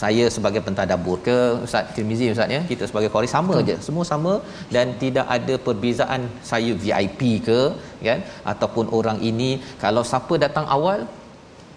Saya 0.00 0.24
sebagai 0.34 0.60
pentadabbur 0.64 1.16
ke 1.26 1.36
Ustaz 1.66 1.92
Tirmizi 1.96 2.26
Ustaz 2.32 2.52
ya, 2.54 2.60
kita 2.70 2.84
sebagai 2.88 3.08
qari 3.14 3.28
sama 3.34 3.54
aja. 3.60 3.76
Semua 3.86 4.04
sama 4.10 4.32
dan 4.74 4.92
tidak 5.02 5.26
ada 5.36 5.54
perbezaan 5.66 6.22
saya 6.50 6.72
VIP 6.82 7.20
ke 7.48 7.60
kan 8.08 8.20
ataupun 8.52 8.92
orang 8.98 9.18
ini 9.30 9.50
kalau 9.84 10.04
siapa 10.10 10.36
datang 10.44 10.68
awal 10.76 11.00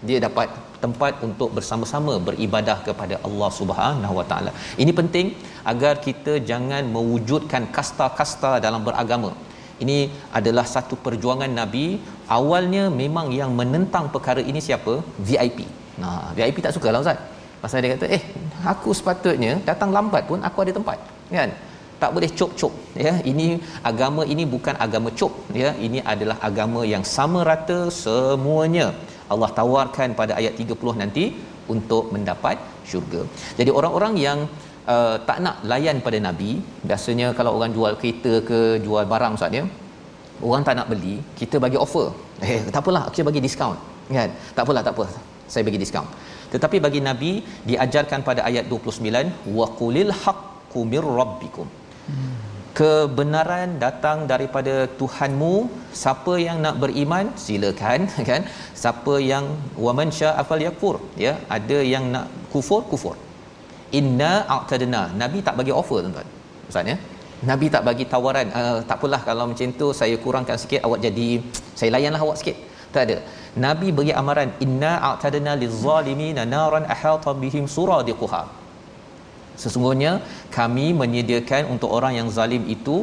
dia 0.08 0.20
dapat 0.28 0.52
tempat 0.84 1.14
untuk 1.28 1.50
bersama-sama 1.58 2.14
beribadah 2.28 2.78
kepada 2.88 3.16
Allah 3.28 3.50
Subhanahu 3.60 4.16
Wa 4.20 4.26
Taala. 4.32 4.52
Ini 4.84 4.92
penting 5.00 5.28
agar 5.72 5.94
kita 6.08 6.36
jangan 6.52 6.84
mewujudkan 6.96 7.66
kasta-kasta 7.78 8.52
dalam 8.66 8.84
beragama. 8.88 9.32
Ini 9.84 9.98
adalah 10.38 10.66
satu 10.76 10.96
perjuangan 11.06 11.52
Nabi. 11.62 11.86
Awalnya 12.38 12.84
memang 13.02 13.28
yang 13.40 13.52
menentang 13.60 14.08
perkara 14.16 14.44
ini 14.52 14.60
siapa? 14.68 14.96
VIP. 15.30 15.60
Nah, 16.02 16.32
VIP 16.38 16.60
tak 16.66 16.76
suka 16.78 16.92
lah 16.94 17.02
Ustaz. 17.06 17.20
Pasal 17.64 17.84
dia 17.84 17.92
kata, 17.96 18.08
"Eh, 18.18 18.24
aku 18.74 18.90
sepatutnya 19.00 19.54
datang 19.70 19.90
lambat 19.96 20.24
pun 20.30 20.40
aku 20.50 20.60
ada 20.66 20.74
tempat." 20.80 21.00
Kan? 21.40 21.52
tak 22.02 22.12
boleh 22.16 22.30
cop-cop 22.40 22.74
ya 23.06 23.14
ini 23.32 23.48
agama 23.90 24.24
ini 24.34 24.44
bukan 24.54 24.76
agama 24.86 25.10
cop 25.20 25.34
ya 25.62 25.72
ini 25.86 26.00
adalah 26.14 26.38
agama 26.50 26.82
yang 26.94 27.04
sama 27.16 27.40
rata 27.50 27.80
semuanya 28.02 28.88
Allah 29.34 29.50
tawarkan 29.60 30.10
pada 30.20 30.34
ayat 30.40 30.54
30 30.62 31.02
nanti 31.04 31.26
untuk 31.74 32.04
mendapat 32.16 32.58
syurga. 32.90 33.22
Jadi 33.60 33.70
orang-orang 33.80 34.14
yang 34.26 34.40
uh, 34.94 35.16
tak 35.30 35.38
nak 35.46 35.58
layan 35.72 35.98
pada 36.06 36.18
nabi 36.28 36.52
biasanya 36.90 37.30
kalau 37.38 37.52
orang 37.58 37.74
jual 37.78 37.94
kereta 38.02 38.34
ke 38.50 38.60
jual 38.86 39.06
barang 39.14 39.36
ustaz 39.40 39.58
ya 39.60 39.64
orang 40.50 40.64
tak 40.68 40.76
nak 40.80 40.88
beli 40.92 41.16
kita 41.40 41.56
bagi 41.66 41.80
offer. 41.86 42.08
Eh 42.50 42.60
tak 42.74 42.82
apalah 42.84 43.04
kita 43.14 43.26
bagi 43.30 43.44
diskaun 43.48 43.78
kan? 44.18 44.30
Tak 44.56 44.64
apalah 44.66 44.84
tak 44.88 44.96
apa 44.98 45.06
saya 45.54 45.64
bagi 45.70 45.82
diskaun 45.84 46.10
tetapi 46.54 46.78
bagi 46.86 47.00
nabi 47.10 47.32
diajarkan 47.70 48.22
pada 48.30 48.42
ayat 48.50 48.66
29 48.74 49.56
waqulil 49.60 50.14
haqqu 50.24 50.82
mir 50.92 51.06
rabbikum 51.20 51.68
kebenaran 52.80 53.70
datang 53.84 54.18
daripada 54.32 54.74
Tuhanmu. 55.00 55.54
Siapa 56.02 56.34
yang 56.46 56.58
nak 56.66 56.76
beriman 56.84 57.26
silakan 57.44 58.08
kan? 58.30 58.42
Siapa 58.82 59.14
yang 59.32 59.46
waman 59.86 60.10
syaa 60.18 60.42
fal 60.50 60.64
yakfur 60.68 60.96
ya? 61.26 61.34
Ada 61.58 61.80
yang 61.94 62.06
nak 62.16 62.28
kufur 62.54 62.82
kufur. 62.92 63.16
Inna 64.00 64.32
a'tadna. 64.56 65.02
Nabi 65.22 65.40
tak 65.48 65.56
bagi 65.60 65.74
offer 65.82 66.00
tuan-tuan. 66.04 66.28
Ustaz 66.72 66.92
ya? 66.92 66.98
Nabi 67.50 67.68
tak 67.74 67.84
bagi 67.88 68.06
tawaran 68.14 68.48
uh, 68.60 68.80
tak 68.90 68.98
apalah 69.00 69.22
kalau 69.28 69.46
macam 69.52 69.70
tu 69.82 69.88
saya 70.00 70.16
kurangkan 70.24 70.58
sikit 70.64 70.84
awak 70.88 71.00
jadi 71.08 71.28
saya 71.80 71.90
layanlah 71.96 72.24
awak 72.28 72.40
sikit. 72.42 72.58
Tak 72.96 73.04
ada. 73.08 73.18
Nabi 73.66 73.88
bagi 73.98 74.14
amaran 74.22 74.50
inna 74.66 74.94
a'tadna 75.10 75.52
lizzalimina 75.64 76.44
naran 76.54 76.86
ahata 76.96 77.34
bihim 77.44 77.66
suradiquha 77.76 78.42
sesungguhnya 79.62 80.12
kami 80.58 80.86
menyediakan 81.02 81.64
untuk 81.74 81.90
orang 81.98 82.14
yang 82.20 82.28
zalim 82.38 82.64
itu 82.76 82.96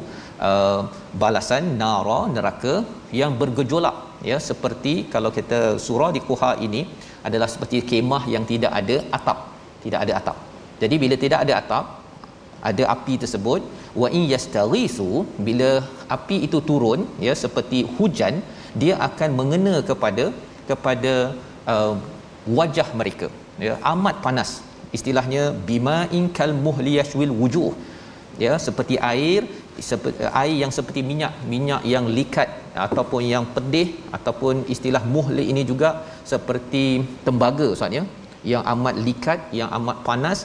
uh, 0.49 0.81
balasan 1.23 1.65
nara 1.83 2.21
neraka 2.37 2.75
yang 3.21 3.33
bergejolak 3.41 3.97
ya. 4.31 4.39
Seperti 4.49 4.95
kalau 5.15 5.31
kita 5.39 5.61
surah 5.87 6.11
di 6.17 6.23
kuha 6.29 6.53
ini 6.67 6.83
adalah 7.29 7.49
seperti 7.55 7.79
kemah 7.91 8.25
yang 8.35 8.47
tidak 8.53 8.73
ada 8.81 8.97
atap 9.19 9.39
tidak 9.85 10.01
ada 10.05 10.13
atap. 10.21 10.39
Jadi 10.83 10.95
bila 11.03 11.17
tidak 11.25 11.41
ada 11.45 11.55
atap 11.63 11.87
ada 12.71 12.85
api 12.95 13.15
tersebut 13.23 13.61
wa 14.03 14.09
in 14.17 14.23
yastaghisu 14.33 15.11
bila 15.47 15.71
api 16.17 16.37
itu 16.47 16.59
turun 16.69 17.01
ya 17.27 17.35
seperti 17.45 17.79
hujan 17.97 18.35
dia 18.81 18.95
akan 19.09 19.31
mengena 19.39 19.75
kepada 19.91 20.25
kepada 20.71 21.15
uh, 21.73 21.95
wajah 22.59 22.89
mereka 23.01 23.29
ya. 23.67 23.75
Amat 23.93 24.19
panas 24.27 24.51
istilahnya 24.97 25.43
bima 25.69 25.99
inkal 26.21 26.53
muhliyashwil 26.67 27.35
wujuh. 27.41 27.71
Ya 28.45 28.55
seperti 28.67 28.97
air 29.13 29.43
seperti 29.89 30.25
air 30.43 30.57
yang 30.63 30.73
seperti 30.79 31.01
minyak 31.11 31.33
minyak 31.53 31.83
yang 31.93 32.05
likat 32.19 32.49
ataupun 32.87 33.23
yang 33.33 33.45
pedih 33.55 33.89
ataupun 34.17 34.65
istilah 34.75 35.03
muhli 35.15 35.45
ini 35.53 35.63
juga 35.71 35.91
seperti 36.33 36.85
tembaga 37.27 37.69
ustaz 37.75 37.99
ya. 37.99 38.05
Yang 38.53 38.65
amat 38.75 38.95
likat 39.09 39.41
yang 39.61 39.71
amat 39.79 39.99
panas 40.09 40.39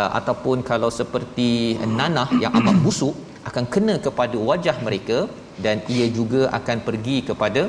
uh, 0.00 0.10
ataupun 0.18 0.58
kalau 0.70 0.90
seperti 1.00 1.50
nanah 1.98 2.28
yang 2.42 2.52
amat 2.60 2.76
busuk 2.86 3.14
akan 3.48 3.64
kena 3.74 3.94
kepada 4.06 4.36
wajah 4.50 4.76
mereka 4.86 5.18
dan 5.64 5.76
ia 5.94 6.06
juga 6.18 6.42
akan 6.58 6.78
pergi 6.86 7.16
kepada 7.28 7.62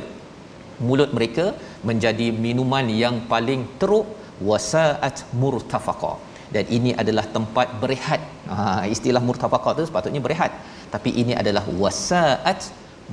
mulut 0.85 1.11
mereka 1.17 1.45
menjadi 1.89 2.27
minuman 2.45 2.85
yang 3.03 3.15
paling 3.31 3.61
teruk 3.81 4.07
wasaat 4.49 5.23
murtafaqa 5.41 6.13
dan 6.55 6.65
ini 6.77 6.91
adalah 7.01 7.25
tempat 7.35 7.67
berehat. 7.81 8.21
Ha 8.51 8.57
istilah 8.93 9.21
murtafaqa 9.27 9.71
tu 9.79 9.85
sepatutnya 9.89 10.21
berehat. 10.27 10.51
Tapi 10.93 11.11
ini 11.21 11.33
adalah 11.41 11.63
wasaat 11.83 12.59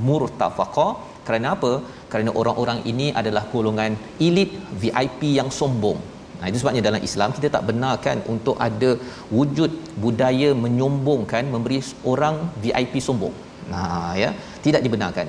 murtafaqa. 0.08 0.88
Kerana 1.26 1.48
apa? 1.56 1.72
Kerana 2.12 2.30
orang-orang 2.40 2.78
ini 2.92 3.06
adalah 3.20 3.44
golongan 3.52 3.92
elit 4.26 4.50
VIP 4.82 5.22
yang 5.38 5.50
sombong. 5.60 5.98
Nah 6.38 6.46
itu 6.50 6.58
sebabnya 6.60 6.82
dalam 6.88 7.02
Islam 7.08 7.30
kita 7.36 7.48
tak 7.56 7.64
benarkan 7.70 8.16
untuk 8.34 8.56
ada 8.68 8.90
wujud 9.36 9.70
budaya 10.04 10.50
menyombongkan 10.64 11.46
memberi 11.52 11.78
orang 12.12 12.36
VIP 12.64 12.94
sombong. 13.08 13.34
Nah 13.72 14.12
ya, 14.22 14.30
tidak 14.66 14.82
dibenarkan. 14.86 15.28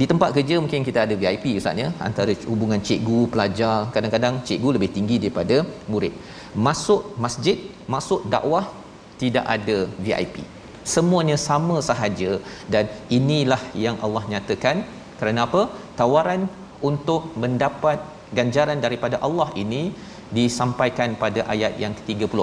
Di 0.00 0.06
tempat 0.10 0.30
kerja 0.36 0.56
mungkin 0.62 0.82
kita 0.88 1.00
ada 1.06 1.14
VIP 1.20 1.44
ustaz 1.60 1.82
ya. 1.84 1.88
Antara 2.08 2.32
hubungan 2.50 2.80
cikgu 2.88 3.20
pelajar. 3.32 3.76
Kadang-kadang 3.94 4.34
cikgu 4.48 4.68
lebih 4.76 4.90
tinggi 4.96 5.16
daripada 5.22 5.56
murid 5.92 6.14
masuk 6.66 7.02
masjid 7.24 7.58
masuk 7.94 8.20
dakwah 8.34 8.64
tidak 9.22 9.44
ada 9.56 9.78
VIP 10.04 10.36
semuanya 10.94 11.36
sama 11.48 11.76
sahaja 11.88 12.30
dan 12.72 12.84
inilah 13.18 13.62
yang 13.84 13.96
Allah 14.06 14.22
nyatakan 14.32 14.76
kerana 15.20 15.40
apa 15.48 15.62
tawaran 16.00 16.42
untuk 16.90 17.22
mendapat 17.42 17.98
ganjaran 18.38 18.78
daripada 18.86 19.16
Allah 19.26 19.48
ini 19.62 19.82
disampaikan 20.38 21.10
pada 21.22 21.40
ayat 21.54 21.74
yang 21.82 21.92
ke-30 21.98 22.40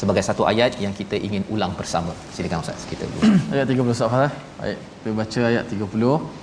sebagai 0.00 0.22
satu 0.28 0.42
ayat 0.50 0.72
yang 0.84 0.94
kita 1.00 1.16
ingin 1.26 1.42
ulang 1.54 1.72
bersama. 1.80 2.12
Silakan 2.34 2.64
Ustaz 2.64 2.84
kita. 2.90 3.04
ayat 3.54 3.66
30 3.68 3.92
Ustaz. 3.96 4.08
Baik, 4.60 4.78
kita 4.96 5.10
baca 5.20 5.40
ayat 5.52 5.64
30 5.68 6.41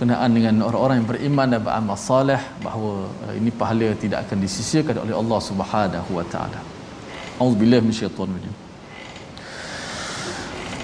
berkenaan 0.00 0.32
dengan 0.32 0.64
orang-orang 0.64 1.04
yang 1.04 1.08
beriman 1.12 1.44
dan 1.52 1.60
beramal 1.60 1.92
soleh 1.92 2.40
bahawa 2.64 3.04
uh, 3.28 3.36
ini 3.36 3.52
pahala 3.52 3.92
tidak 4.00 4.24
akan 4.24 4.40
disisirkan 4.40 4.96
oleh 4.96 5.12
Allah 5.12 5.40
Subhanahu 5.44 6.16
wa 6.16 6.24
taala. 6.24 6.56
Auzubillahi 7.36 7.84
minasyaitonir 7.84 8.32
rajim. 8.40 8.56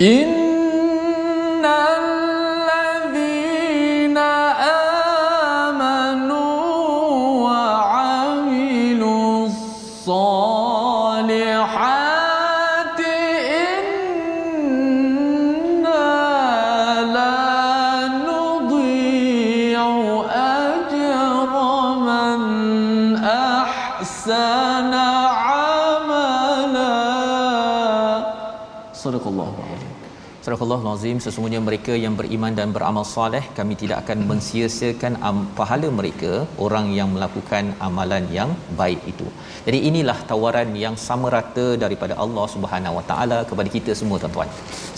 Innal 0.05 1.97
Surah 30.67 30.85
Nazim 30.87 31.19
sesungguhnya 31.25 31.59
mereka 31.67 31.93
yang 32.05 32.15
beriman 32.19 32.53
dan 32.59 32.69
beramal 32.77 33.05
soleh 33.11 33.43
kami 33.59 33.75
tidak 33.81 33.99
akan 34.03 34.19
mensia-siakan 34.31 35.13
pahala 35.59 35.89
mereka 35.99 36.33
orang 36.65 36.87
yang 36.97 37.09
melakukan 37.15 37.65
amalan 37.87 38.25
yang 38.37 38.51
baik 38.81 39.01
itu. 39.13 39.27
Jadi 39.67 39.79
inilah 39.91 40.17
tawaran 40.31 40.71
yang 40.85 40.97
sama 41.05 41.31
rata 41.35 41.67
daripada 41.85 42.15
Allah 42.25 42.47
Subhanahu 42.55 42.97
Wa 42.99 43.05
Taala 43.11 43.39
kepada 43.51 43.71
kita 43.77 43.95
semua 44.01 44.19
tuan-tuan. 44.23 44.51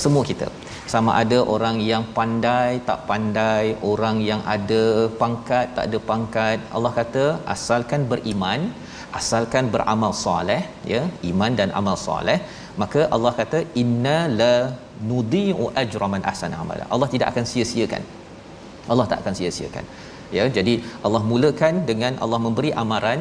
Semua 0.05 0.23
kita. 0.31 0.49
Sama 0.95 1.11
ada 1.23 1.41
orang 1.57 1.77
yang 1.91 2.07
pandai 2.19 2.71
tak 2.89 3.03
pandai, 3.11 3.65
orang 3.93 4.19
yang 4.31 4.41
ada 4.57 4.85
pangkat 5.23 5.67
tak 5.77 5.85
ada 5.91 6.01
pangkat. 6.13 6.59
Allah 6.79 6.95
kata 7.01 7.27
asalkan 7.57 8.09
beriman, 8.15 8.73
asalkan 9.21 9.69
beramal 9.77 10.15
soleh 10.25 10.63
ya, 10.95 11.05
iman 11.33 11.53
dan 11.61 11.69
amal 11.83 11.99
soleh 12.09 12.41
maka 12.83 13.01
Allah 13.15 13.33
kata 13.39 13.59
inna 13.83 14.19
la 14.41 14.55
nudhi'u 15.11 15.71
ajra 15.83 16.07
man 16.15 16.23
ahsana 16.31 16.59
amala. 16.63 16.85
Allah 16.95 17.09
tidak 17.15 17.31
akan 17.33 17.45
sia-siakan. 17.51 18.03
Allah 18.93 19.07
tak 19.11 19.21
akan 19.23 19.35
sia-siakan. 19.39 19.85
Ya, 20.37 20.45
jadi 20.57 20.75
Allah 21.07 21.23
mulakan 21.33 21.89
dengan 21.91 22.21
Allah 22.25 22.41
memberi 22.47 22.71
amaran 22.83 23.21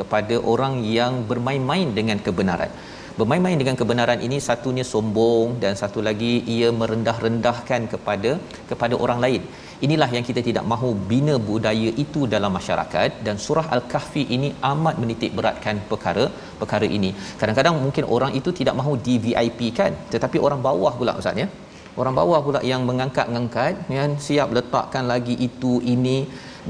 kepada 0.00 0.36
orang 0.52 0.74
yang 0.84 1.24
bermain-main 1.30 1.88
dengan 1.98 2.18
kebenaran. 2.26 2.72
Bermain-main 3.18 3.56
dengan 3.60 3.76
kebenaran 3.80 4.20
ini 4.26 4.40
satunya 4.40 4.84
sombong 4.92 5.60
dan 5.62 5.76
satu 5.76 6.00
lagi 6.08 6.40
ia 6.54 6.68
merendah-rendahkan 6.80 7.92
kepada 7.92 8.30
kepada 8.70 8.94
orang 9.04 9.20
lain. 9.24 9.42
Inilah 9.86 10.08
yang 10.14 10.24
kita 10.28 10.40
tidak 10.48 10.64
mahu 10.72 10.88
bina 11.10 11.34
budaya 11.46 11.90
itu 12.02 12.20
dalam 12.34 12.52
masyarakat 12.58 13.10
dan 13.26 13.36
surah 13.44 13.64
Al-Kahfi 13.76 14.22
ini 14.36 14.48
amat 14.68 14.94
menitik 15.02 15.32
beratkan 15.38 15.76
perkara 15.90 16.24
perkara 16.60 16.86
ini. 16.98 17.10
Kadang-kadang 17.40 17.74
mungkin 17.84 18.04
orang 18.16 18.32
itu 18.40 18.50
tidak 18.58 18.76
mahu 18.80 18.92
di 19.06 19.14
VIP 19.24 19.60
kan, 19.80 19.94
tetapi 20.12 20.38
orang 20.46 20.60
bawah 20.68 20.92
pula 21.00 21.14
ustaz 21.22 21.42
ya. 21.42 21.48
Orang 22.00 22.14
bawah 22.20 22.40
pula 22.46 22.60
yang 22.70 22.84
mengangkat 22.90 23.26
yang 23.98 24.12
siap 24.26 24.54
letakkan 24.58 25.04
lagi 25.12 25.34
itu 25.48 25.72
ini 25.94 26.18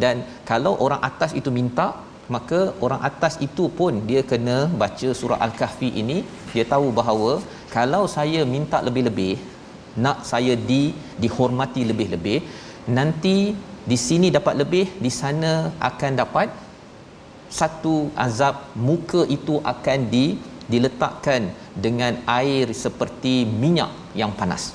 dan 0.03 0.17
kalau 0.51 0.73
orang 0.87 1.01
atas 1.11 1.31
itu 1.41 1.51
minta 1.59 1.89
maka 2.35 2.61
orang 2.85 3.01
atas 3.09 3.35
itu 3.47 3.65
pun 3.79 3.95
dia 4.09 4.21
kena 4.31 4.59
baca 4.83 5.09
surah 5.21 5.39
al-kahfi 5.47 5.89
ini 6.03 6.19
dia 6.53 6.65
tahu 6.73 6.89
bahawa 6.99 7.31
kalau 7.77 8.03
saya 8.17 8.41
minta 8.55 8.79
lebih-lebih 8.89 9.35
nak 10.05 10.19
saya 10.33 10.55
di 10.71 10.83
dihormati 11.23 11.83
lebih-lebih 11.91 12.39
nanti 12.89 13.55
di 13.83 13.99
sini 13.99 14.31
dapat 14.31 14.55
lebih 14.63 14.87
di 15.05 15.11
sana 15.11 15.71
akan 15.91 16.13
dapat 16.23 16.49
satu 17.53 18.09
azab 18.25 18.73
muka 18.89 19.23
itu 19.37 19.59
akan 19.73 19.99
di 20.15 20.27
diletakkan 20.73 21.43
dengan 21.85 22.13
air 22.41 22.67
seperti 22.85 23.35
minyak 23.63 23.91
yang 24.21 24.33
panas. 24.39 24.73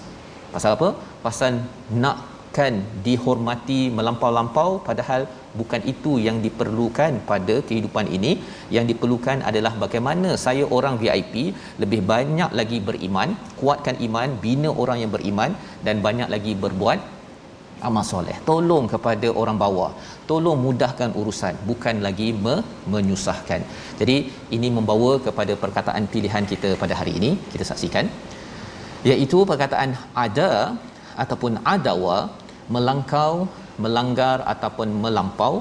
Pasal 0.53 0.77
apa? 0.77 0.89
Pasal 1.25 1.63
nakkan 2.03 2.73
dihormati 3.05 3.79
melampau-lampau 3.97 4.69
padahal 4.87 5.25
bukan 5.59 5.81
itu 5.91 6.21
yang 6.27 6.37
diperlukan 6.45 7.25
pada 7.29 7.55
kehidupan 7.67 8.07
ini. 8.17 8.31
Yang 8.75 8.85
diperlukan 8.93 9.41
adalah 9.49 9.73
bagaimana 9.83 10.37
saya 10.45 10.65
orang 10.77 11.01
VIP 11.01 11.55
lebih 11.81 12.01
banyak 12.13 12.51
lagi 12.59 12.79
beriman 12.89 13.33
kuatkan 13.59 13.97
iman 14.07 14.29
bina 14.45 14.69
orang 14.83 14.99
yang 15.03 15.11
beriman 15.17 15.53
dan 15.87 16.03
banyak 16.07 16.29
lagi 16.35 16.53
berbuat 16.65 17.16
amal 17.87 18.05
soleh. 18.11 18.37
Tolong 18.49 18.85
kepada 18.93 19.27
orang 19.41 19.57
bawah. 19.63 19.91
Tolong 20.29 20.57
mudahkan 20.65 21.11
urusan 21.19 21.53
bukan 21.69 21.95
lagi 22.05 22.29
me- 22.45 22.63
menyusahkan. 22.93 23.61
Jadi 23.99 24.17
ini 24.57 24.69
membawa 24.77 25.11
kepada 25.27 25.55
perkataan 25.63 26.05
pilihan 26.13 26.45
kita 26.51 26.71
pada 26.83 26.95
hari 26.99 27.13
ini 27.19 27.31
kita 27.53 27.67
saksikan. 27.71 28.07
Iaitu 29.11 29.39
perkataan 29.51 29.91
ada 30.25 30.51
ataupun 31.23 31.53
adawa 31.75 32.17
melangkau 32.75 33.33
melanggar 33.83 34.37
ataupun 34.53 34.89
melampau 35.03 35.53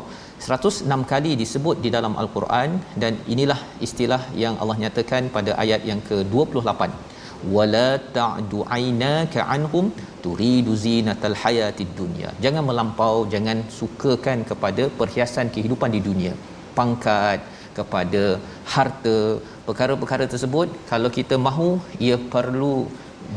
106 0.44 1.10
kali 1.12 1.32
disebut 1.42 1.76
di 1.84 1.90
dalam 1.96 2.14
al-Quran 2.22 2.70
dan 3.02 3.12
inilah 3.34 3.60
istilah 3.86 4.22
yang 4.42 4.54
Allah 4.62 4.76
nyatakan 4.84 5.32
pada 5.36 5.52
ayat 5.62 5.82
yang 5.90 6.00
ke-28 6.08 6.80
wala 7.56 7.88
ta'du 8.16 8.60
aynaka 8.76 9.40
anhum 9.54 9.86
turidu 10.24 10.74
zinatal 10.84 11.36
hayatid 11.42 11.90
dunya. 12.00 12.30
Jangan 12.44 12.64
melampau 12.68 13.16
jangan 13.34 13.58
sukakan 13.78 14.44
kepada 14.50 14.86
perhiasan 15.00 15.48
kehidupan 15.56 15.92
di 15.96 16.00
dunia. 16.08 16.32
Pangkat 16.78 17.40
kepada 17.78 18.22
harta 18.74 19.18
perkara-perkara 19.66 20.24
tersebut 20.32 20.68
kalau 20.92 21.10
kita 21.18 21.36
mahu 21.48 21.68
ia 22.06 22.16
perlu 22.34 22.76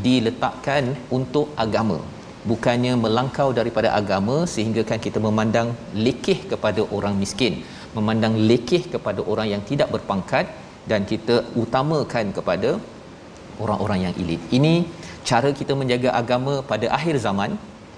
diletakkan 0.06 0.84
untuk 1.18 1.48
agama. 1.64 1.98
Bukannya 2.50 2.92
melangkau 3.04 3.48
daripada 3.58 3.88
agama 4.00 4.36
sehingga 4.52 4.82
kan 4.90 4.98
kita 5.06 5.18
memandang 5.26 5.68
lekeh 6.04 6.38
kepada 6.52 6.82
orang 6.96 7.14
miskin 7.22 7.54
memandang 7.96 8.34
lekeh 8.48 8.82
kepada 8.94 9.20
orang 9.32 9.48
yang 9.52 9.62
tidak 9.70 9.88
berpangkat 9.94 10.46
dan 10.90 11.02
kita 11.10 11.36
utamakan 11.62 12.26
kepada 12.36 12.70
orang-orang 13.64 14.00
yang 14.06 14.14
elit 14.22 14.42
ini 14.58 14.74
cara 15.30 15.50
kita 15.60 15.72
menjaga 15.80 16.10
agama 16.20 16.54
pada 16.70 16.86
akhir 16.98 17.16
zaman 17.26 17.52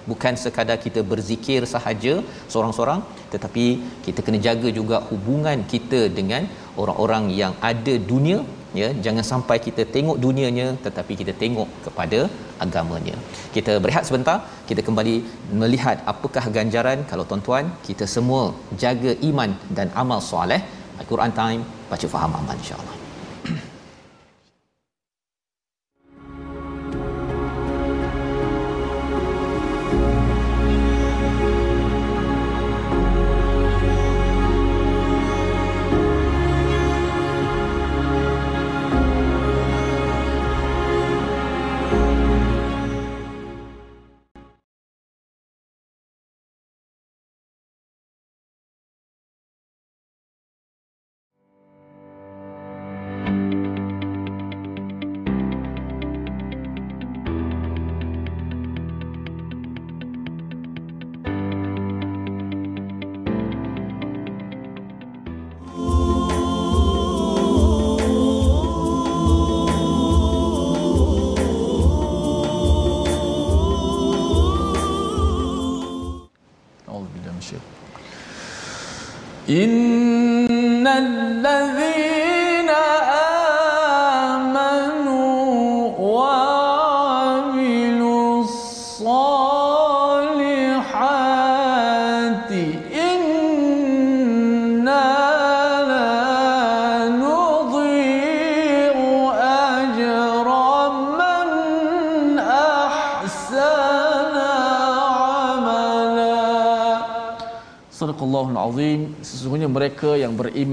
bukan 0.09 0.33
sekadar 0.43 0.77
kita 0.85 1.01
berzikir 1.11 1.61
sahaja 1.73 2.13
seorang-seorang 2.51 3.01
tetapi 3.33 3.65
kita 4.05 4.19
kena 4.25 4.39
jaga 4.47 4.69
juga 4.79 4.97
hubungan 5.09 5.59
kita 5.73 6.01
dengan 6.17 6.43
orang-orang 6.81 7.25
yang 7.41 7.53
ada 7.71 7.95
dunia 8.11 8.39
ya. 8.81 8.89
Jangan 9.05 9.25
sampai 9.31 9.57
kita 9.67 9.83
tengok 9.95 10.17
dunianya 10.25 10.67
tetapi 10.85 11.13
kita 11.21 11.33
tengok 11.43 11.69
kepada 11.85 12.19
agamanya. 12.65 13.15
Kita 13.55 13.75
berehat 13.83 14.07
sebentar 14.09 14.37
kita 14.69 14.83
kembali 14.87 15.15
melihat 15.61 15.99
apakah 16.13 16.45
ganjaran. 16.57 17.01
Kalau 17.11 17.25
tuan-tuan 17.29 17.71
kita 17.87 18.07
semua 18.15 18.43
jaga 18.85 19.13
iman 19.29 19.53
dan 19.79 19.89
amal 20.03 20.21
soleh. 20.31 20.61
Al-Quran 21.01 21.31
time 21.39 21.63
baca 21.91 22.07
faham 22.15 22.33
aman 22.41 22.57
insya-Allah 22.63 23.02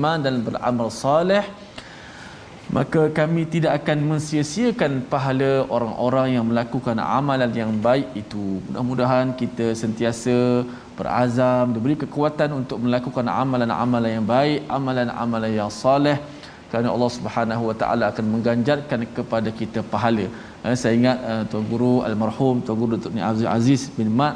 beriman 0.00 0.24
dan 0.24 0.34
beramal 0.40 0.88
saleh 0.88 1.44
maka 2.76 3.02
kami 3.18 3.42
tidak 3.54 3.72
akan 3.82 3.98
mensia-siakan 4.10 4.92
pahala 5.12 5.52
orang-orang 5.76 6.26
yang 6.36 6.44
melakukan 6.50 6.96
amalan 6.96 7.50
yang 7.60 7.72
baik 7.86 8.08
itu 8.22 8.44
mudah-mudahan 8.70 9.34
kita 9.40 9.66
sentiasa 9.82 10.64
berazam 10.98 11.74
diberi 11.76 11.96
kekuatan 12.04 12.50
untuk 12.60 12.78
melakukan 12.84 13.26
amalan-amalan 13.42 14.10
yang 14.16 14.26
baik 14.36 14.58
amalan-amalan 14.78 15.52
yang 15.60 15.70
saleh 15.82 16.16
kerana 16.70 16.88
Allah 16.94 17.10
Subhanahu 17.18 17.62
Wa 17.68 17.76
Taala 17.80 18.04
akan 18.12 18.24
mengganjarkan 18.34 19.00
kepada 19.18 19.50
kita 19.60 19.82
pahala 19.92 20.26
eh, 20.64 20.76
saya 20.80 20.94
ingat 21.00 21.18
uh, 21.30 21.42
tuan 21.50 21.66
guru 21.72 21.94
almarhum 22.08 22.56
tuan 22.64 22.78
guru 22.80 22.96
Dr. 22.96 23.12
Abdul 23.30 23.50
Aziz 23.58 23.82
bin 23.98 24.08
Mat 24.20 24.34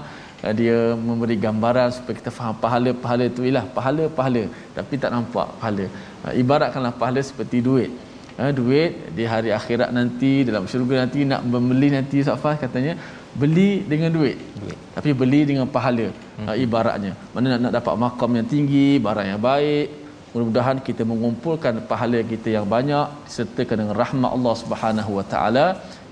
dia 0.53 0.79
memberi 0.93 1.37
gambaran 1.45 1.89
supaya 1.97 2.15
kita 2.21 2.31
faham 2.39 2.55
pahala-pahala 2.65 3.25
itu 3.33 3.43
ialah 3.49 3.65
pahala-pahala 3.77 4.43
tapi 4.77 4.95
tak 5.03 5.11
nampak 5.15 5.47
pahala. 5.61 5.87
Uh, 6.25 6.33
ibaratkanlah 6.43 6.93
pahala 7.01 7.21
seperti 7.31 7.59
duit. 7.69 7.91
Uh, 8.37 8.53
duit 8.59 8.93
di 9.17 9.25
hari 9.33 9.51
akhirat 9.59 9.91
nanti 9.99 10.33
dalam 10.49 10.65
syurga 10.73 11.07
nanti 11.07 11.25
nak 11.33 11.41
membeli 11.53 11.89
nanti 11.97 12.19
Safas 12.29 12.59
katanya 12.65 12.95
beli 13.41 13.71
dengan 13.91 14.11
duit, 14.17 14.37
duit. 14.63 14.79
tapi 14.97 15.11
beli 15.21 15.41
dengan 15.51 15.67
pahala. 15.77 16.07
Hmm. 16.39 16.51
ibaratnya. 16.67 17.13
Mana 17.35 17.47
nak, 17.55 17.61
nak 17.65 17.73
dapat 17.79 17.95
makam 18.05 18.31
yang 18.39 18.47
tinggi 18.55 18.89
barang 19.07 19.27
yang 19.33 19.43
baik. 19.51 19.89
Mudah-mudahan 20.35 20.79
kita 20.83 21.03
mengumpulkan 21.07 21.75
pahala 21.91 22.21
kita 22.33 22.49
yang 22.57 22.67
banyak 22.67 23.07
sertakan 23.35 23.77
dengan 23.81 23.95
rahmat 24.03 24.31
Allah 24.37 24.55
Subhanahu 24.63 25.11
Wa 25.19 25.25
Taala 25.33 25.67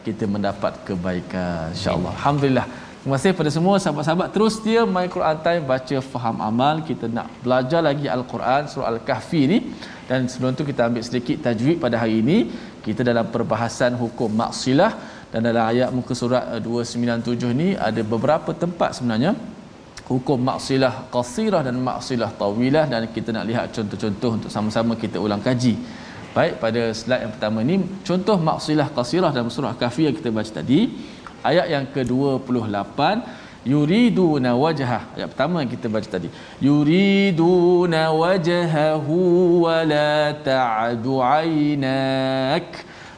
kita 0.07 0.25
mendapat 0.35 0.73
kebaikan. 0.87 1.75
Insyaallah. 1.75 2.13
Alhamdulillah 2.19 2.67
Terima 3.03 3.19
kasih 3.19 3.35
pada 3.35 3.51
semua 3.51 3.75
sahabat-sahabat. 3.83 4.29
Terus 4.31 4.63
dia 4.63 4.87
My 4.87 5.11
Quran 5.11 5.39
Time 5.43 5.63
baca 5.67 5.97
faham 6.07 6.37
amal. 6.39 6.87
Kita 6.87 7.11
nak 7.11 7.27
belajar 7.43 7.83
lagi 7.83 8.07
Al-Quran 8.07 8.71
surah 8.71 8.95
Al-Kahfi 8.95 9.43
ni. 9.51 9.59
Dan 10.07 10.31
sebelum 10.31 10.55
tu 10.55 10.63
kita 10.63 10.87
ambil 10.87 11.03
sedikit 11.03 11.43
tajwid 11.43 11.83
pada 11.83 11.99
hari 11.99 12.23
ini. 12.23 12.47
Kita 12.79 13.03
dalam 13.03 13.27
perbahasan 13.35 13.99
hukum 13.99 14.31
maksilah. 14.31 14.95
Dan 15.35 15.43
dalam 15.43 15.67
ayat 15.67 15.91
muka 15.91 16.15
surat 16.15 16.47
297 16.63 17.51
ni 17.51 17.75
ada 17.75 18.07
beberapa 18.07 18.55
tempat 18.55 18.95
sebenarnya 18.95 19.35
hukum 20.07 20.39
maksilah 20.39 21.11
qasirah 21.11 21.67
dan 21.67 21.83
maksilah 21.83 22.31
tawilah. 22.39 22.87
Dan 22.87 23.11
kita 23.11 23.35
nak 23.35 23.51
lihat 23.51 23.75
contoh-contoh 23.75 24.31
untuk 24.39 24.51
sama-sama 24.55 24.95
kita 24.95 25.19
ulang 25.19 25.43
kaji. 25.43 25.75
Baik 26.39 26.63
pada 26.63 26.95
slide 26.95 27.23
yang 27.27 27.33
pertama 27.35 27.61
ni 27.67 27.83
contoh 28.09 28.39
maksilah 28.39 28.89
qasirah 28.95 29.35
dalam 29.35 29.51
surah 29.51 29.75
Kahfi 29.75 30.07
yang 30.07 30.17
kita 30.17 30.31
baca 30.31 30.49
tadi 30.49 30.81
ayat 31.51 31.67
yang 31.75 31.87
ke-28 31.95 33.01
yuriduna 33.73 34.51
wajha 34.59 34.99
ayat 35.17 35.29
pertama 35.33 35.63
yang 35.63 35.71
kita 35.71 35.87
baca 35.87 36.09
tadi. 36.17 36.29
Yuriduna 36.69 38.03
wajhahu 38.23 39.19
wa 39.67 39.79
la 39.93 40.35
ta'du 40.49 41.15
aynak. 41.23 42.67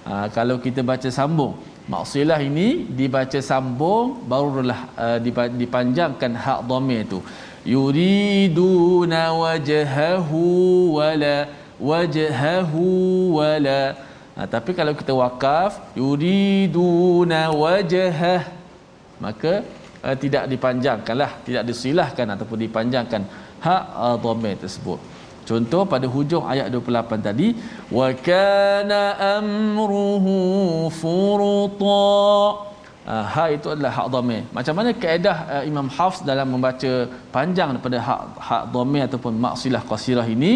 Ha, 0.04 0.28
kalau 0.36 0.56
kita 0.60 0.80
baca 0.84 1.08
sambung. 1.08 1.54
Maksilah 1.84 2.40
ini 2.40 2.88
dibaca 2.98 3.40
sambung 3.44 4.24
barulah 4.24 4.88
uh, 4.96 5.18
dipanjangkan 5.60 6.32
hak 6.32 6.60
dhamir 6.64 7.04
itu 7.04 7.20
yuriduna 7.64 9.32
wajhahu 9.32 10.40
wala 11.00 11.48
wajhahu 11.80 12.84
wala 13.40 13.96
ha, 14.36 14.46
tapi 14.54 14.70
kalau 14.78 14.92
kita 15.00 15.12
wakaf 15.22 15.72
yuriduna 16.00 17.40
wajhah 17.62 18.42
maka 19.24 19.52
uh, 20.04 20.16
tidak 20.22 20.44
dipanjangkanlah 20.52 21.30
tidak 21.46 21.64
disilahkan 21.70 22.26
ataupun 22.34 22.58
dipanjangkan 22.66 23.22
hak 23.66 23.84
uh, 24.06 24.16
dhamir 24.24 24.56
tersebut. 24.64 25.00
Contoh 25.48 25.82
pada 25.92 26.06
hujung 26.14 26.44
ayat 26.52 26.66
28 26.72 27.28
tadi 27.28 27.48
wa 27.98 28.08
kana 28.28 29.02
amruhu 29.36 30.36
furuta. 31.00 32.04
Uh, 33.04 33.24
ha 33.32 33.44
itu 33.56 33.68
adalah 33.74 33.92
hak 33.98 34.06
dhamir. 34.14 34.42
Macam 34.56 34.74
mana 34.78 34.90
kaedah 35.02 35.36
uh, 35.54 35.62
Imam 35.70 35.88
Hafs 35.96 36.20
dalam 36.30 36.48
membaca 36.54 36.92
panjang 37.36 37.68
daripada 37.76 37.98
hak 38.08 38.20
hak 38.48 38.62
dhamir 38.74 39.02
ataupun 39.08 39.32
maksilah 39.46 39.82
qasirah 39.90 40.26
ini 40.36 40.52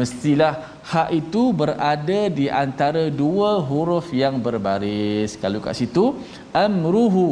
mestilah 0.00 0.52
hak 0.90 1.08
itu 1.20 1.42
berada 1.60 2.20
di 2.38 2.46
antara 2.62 3.04
dua 3.22 3.50
huruf 3.68 4.06
yang 4.22 4.36
berbaris. 4.46 5.34
Kalau 5.42 5.58
kat 5.64 5.74
situ 5.80 6.04
amruhu 6.64 7.28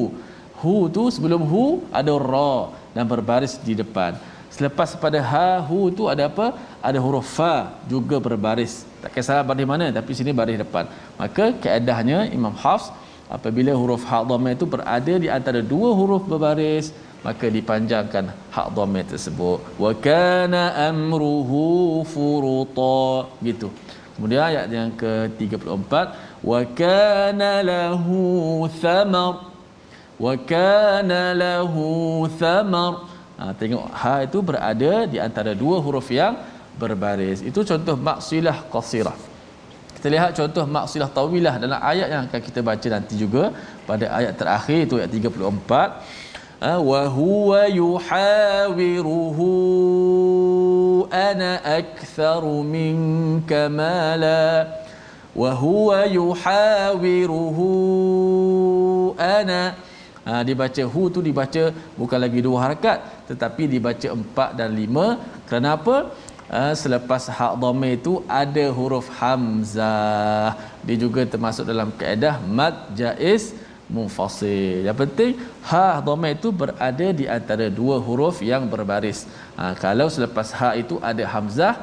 hu 0.61 0.74
tu 0.96 1.05
sebelum 1.14 1.42
hu 1.50 1.64
ada 2.00 2.14
ra 2.33 2.57
dan 2.96 3.05
berbaris 3.12 3.55
di 3.68 3.77
depan. 3.83 4.16
Selepas 4.57 4.88
pada 5.03 5.18
ha 5.31 5.48
hu 5.68 5.79
tu 5.98 6.05
ada 6.12 6.24
apa? 6.31 6.46
Ada 6.88 6.98
huruf 7.05 7.27
fa 7.37 7.55
juga 7.92 8.16
berbaris. 8.27 8.74
Tak 9.03 9.11
kisah 9.14 9.40
baris 9.48 9.66
mana 9.72 9.87
tapi 9.98 10.11
sini 10.18 10.33
baris 10.40 10.59
depan. 10.64 10.85
Maka 11.20 11.46
kaedahnya 11.62 12.18
Imam 12.38 12.55
Hafs 12.62 12.88
apabila 13.37 13.72
huruf 13.81 14.03
ha 14.11 14.18
dhamma 14.31 14.50
itu 14.57 14.66
berada 14.74 15.14
di 15.24 15.29
antara 15.37 15.61
dua 15.72 15.90
huruf 15.98 16.22
berbaris 16.33 16.87
maka 17.27 17.47
dipanjangkan 17.57 18.25
hak 18.55 18.69
dhamma 18.77 19.03
tersebut. 19.13 19.59
Wa 19.85 19.93
kana 20.07 20.63
amruhu 20.89 21.65
furuta 22.13 23.33
gitu. 23.49 23.69
Kemudian 24.15 24.43
ayat 24.51 24.67
yang 24.71 24.91
ke-34 25.03 25.93
wa 26.51 26.61
kana 26.81 27.53
lahu 27.73 28.21
thamar 28.83 29.35
wa 30.25 30.35
kana 30.53 31.23
lahu 31.35 31.85
thamar 32.39 32.93
Ha, 33.35 33.51
tengok 33.61 33.85
ha 34.01 34.13
itu 34.27 34.39
berada 34.49 34.93
di 35.13 35.19
antara 35.27 35.53
dua 35.63 35.77
huruf 35.85 36.07
yang 36.19 36.35
berbaris. 36.79 37.43
Itu 37.43 37.61
contoh 37.71 37.97
maksilah 38.09 38.57
qasirah. 38.71 39.17
Kita 39.97 40.07
lihat 40.15 40.31
contoh 40.39 40.65
maksilah 40.77 41.11
tawilah 41.19 41.55
dalam 41.59 41.81
ayat 41.83 42.09
yang 42.15 42.23
akan 42.31 42.41
kita 42.49 42.61
baca 42.69 42.89
nanti 42.95 43.15
juga 43.19 43.51
pada 43.89 44.07
ayat 44.19 44.39
terakhir 44.41 44.79
itu 44.87 44.95
ayat 45.01 45.11
34. 45.11 46.34
Yuhawiruhu 47.81 49.51
ana 51.11 51.51
aktharu 51.64 52.62
minka 52.62 53.67
mala. 53.67 54.71
Wa 55.35 55.51
huwa 55.51 56.07
yuhawiruhu 56.07 57.69
ana. 59.19 59.75
Ha, 60.25 60.40
dibaca 60.40 60.83
hu 60.88 61.12
tu 61.12 61.21
dibaca 61.21 61.69
bukan 62.01 62.17
lagi 62.17 62.40
dua 62.40 62.57
harakat 62.64 62.99
tetapi 63.29 63.69
dibaca 63.69 64.09
empat 64.09 64.57
dan 64.57 64.73
lima. 64.73 65.21
Kenapa? 65.51 66.09
Ha, 66.49 66.73
selepas 66.73 67.29
hak 67.29 67.61
dhamir 67.61 68.01
itu 68.01 68.25
ada 68.25 68.64
huruf 68.73 69.11
hamzah. 69.21 70.57
Dia 70.87 70.97
juga 70.97 71.29
termasuk 71.29 71.64
dalam 71.69 71.93
kaedah 71.93 72.40
mad 72.40 72.95
jaiz 72.97 73.53
munfasil 73.97 74.87
yang 74.88 74.97
penting 75.03 75.33
ha 75.70 76.01
dhamir 76.07 76.33
itu 76.38 76.49
berada 76.62 77.09
di 77.20 77.27
antara 77.37 77.66
dua 77.81 77.97
huruf 78.07 78.40
yang 78.53 78.64
berbaris 78.73 79.20
ha, 79.59 79.77
kalau 79.85 80.09
selepas 80.16 80.51
ha 80.59 80.70
itu 80.83 80.97
ada 81.11 81.25
hamzah 81.35 81.75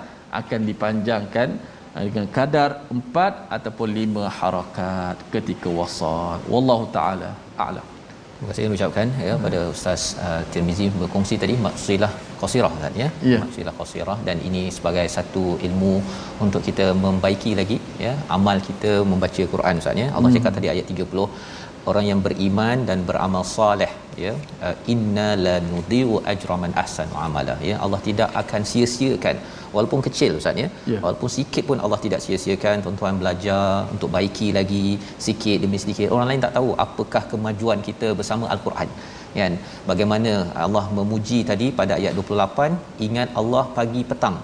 akan 0.42 0.62
dipanjangkan 0.70 1.50
ha, 1.94 1.98
dengan 2.08 2.28
kadar 2.38 2.70
empat 2.96 3.34
ataupun 3.58 3.90
lima 4.00 4.26
harakat 4.40 5.18
ketika 5.36 5.70
wasal 5.80 6.42
wallahu 6.54 6.86
taala 6.98 7.32
a'lam 7.66 7.88
Terima 8.42 8.54
kasih 8.54 8.76
ucapkan 8.76 9.08
ya 9.26 9.34
pada 9.42 9.60
Ustaz 9.72 10.04
uh, 10.28 10.42
Tirmizi 10.52 10.86
berkongsi 11.02 11.36
tadi 11.42 11.56
maksilah 11.66 12.10
qasirah 12.42 12.72
kan 12.84 12.94
ya. 13.02 13.10
Yeah. 13.32 13.42
Maksilah 13.44 13.74
qasirah 13.80 14.16
dan 14.28 14.38
ini 14.48 14.62
sebagai 14.78 15.04
satu 15.16 15.44
ilmu 15.68 15.92
untuk 16.46 16.62
kita 16.68 16.86
membaiki 17.04 17.52
lagi 17.60 17.78
ya 18.06 18.14
amal 18.38 18.58
kita 18.70 18.94
membaca 19.12 19.44
Quran 19.54 19.82
Ustaz 19.82 20.02
ya. 20.04 20.08
Allah 20.16 20.30
hmm. 20.30 20.38
cakap 20.38 20.58
tadi 20.58 20.70
ayat 20.74 20.90
30 20.90 21.30
orang 21.90 22.06
yang 22.10 22.20
beriman 22.26 22.78
dan 22.90 23.00
beramal 23.10 23.44
soleh 23.56 23.90
ya 24.24 24.34
uh, 24.66 24.76
inna 24.94 25.28
la 25.46 25.56
nudhi'u 25.72 26.16
ajra 26.32 26.56
man 26.64 26.72
ahsanu 26.84 27.16
amala 27.26 27.56
ya. 27.70 27.76
Allah 27.86 28.00
tidak 28.08 28.30
akan 28.42 28.62
sia-siakan. 28.72 29.38
Walaupun 29.76 30.00
kecil 30.08 30.32
ustaz 30.40 30.62
ya. 30.64 30.68
Yeah. 30.92 31.02
walaupun 31.04 31.30
sikit 31.38 31.64
pun 31.70 31.80
Allah 31.86 32.00
tidak 32.06 32.22
sia-siakan 32.26 32.84
tuan-tuan 32.86 33.18
belajar 33.22 33.66
untuk 33.94 34.10
baiki 34.16 34.50
lagi 34.60 34.86
sikit 35.28 35.58
demi 35.66 35.80
sedikit 35.84 36.08
orang 36.16 36.28
lain 36.32 36.44
tak 36.46 36.56
tahu 36.58 36.72
apakah 36.86 37.24
kemajuan 37.34 37.82
kita 37.90 38.10
bersama 38.22 38.48
al-Quran. 38.56 38.90
Kan? 39.40 39.54
Bagaimana 39.90 40.32
Allah 40.66 40.86
memuji 40.98 41.40
tadi 41.52 41.70
pada 41.82 41.96
ayat 42.00 42.14
28 42.20 43.06
ingat 43.08 43.30
Allah 43.42 43.64
pagi 43.78 44.04
petang 44.12 44.38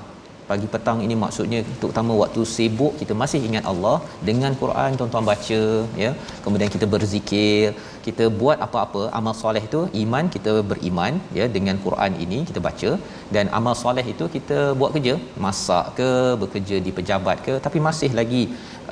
pagi 0.49 0.67
petang 0.73 0.99
ini 1.05 1.15
maksudnya 1.23 1.59
terutama 1.81 2.11
waktu 2.21 2.41
sibuk 2.53 2.93
kita 3.01 3.13
masih 3.21 3.39
ingat 3.47 3.65
Allah 3.71 3.95
dengan 4.29 4.51
Quran. 4.61 4.97
Tuan-tuan 4.99 5.25
baca 5.31 5.61
ya. 6.03 6.11
Kemudian 6.45 6.71
kita 6.75 6.85
berzikir 6.93 7.73
kita 8.07 8.25
buat 8.41 8.57
apa-apa. 8.67 9.03
Amal 9.19 9.35
soleh 9.41 9.63
itu 9.69 9.81
iman 10.03 10.25
kita 10.35 10.53
beriman 10.71 11.13
ya 11.39 11.47
dengan 11.57 11.77
Quran 11.85 12.13
ini 12.25 12.39
kita 12.51 12.61
baca. 12.67 12.91
Dan 13.35 13.47
amal 13.59 13.75
soleh 13.83 14.05
itu 14.13 14.27
kita 14.37 14.59
buat 14.79 14.93
kerja. 14.95 15.15
Masak 15.45 15.85
ke 15.99 16.09
bekerja 16.43 16.79
di 16.87 16.93
pejabat 16.99 17.37
ke 17.47 17.55
tapi 17.67 17.81
masih 17.89 18.11
lagi 18.21 18.43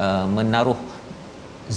uh, 0.06 0.26
menaruh 0.38 0.80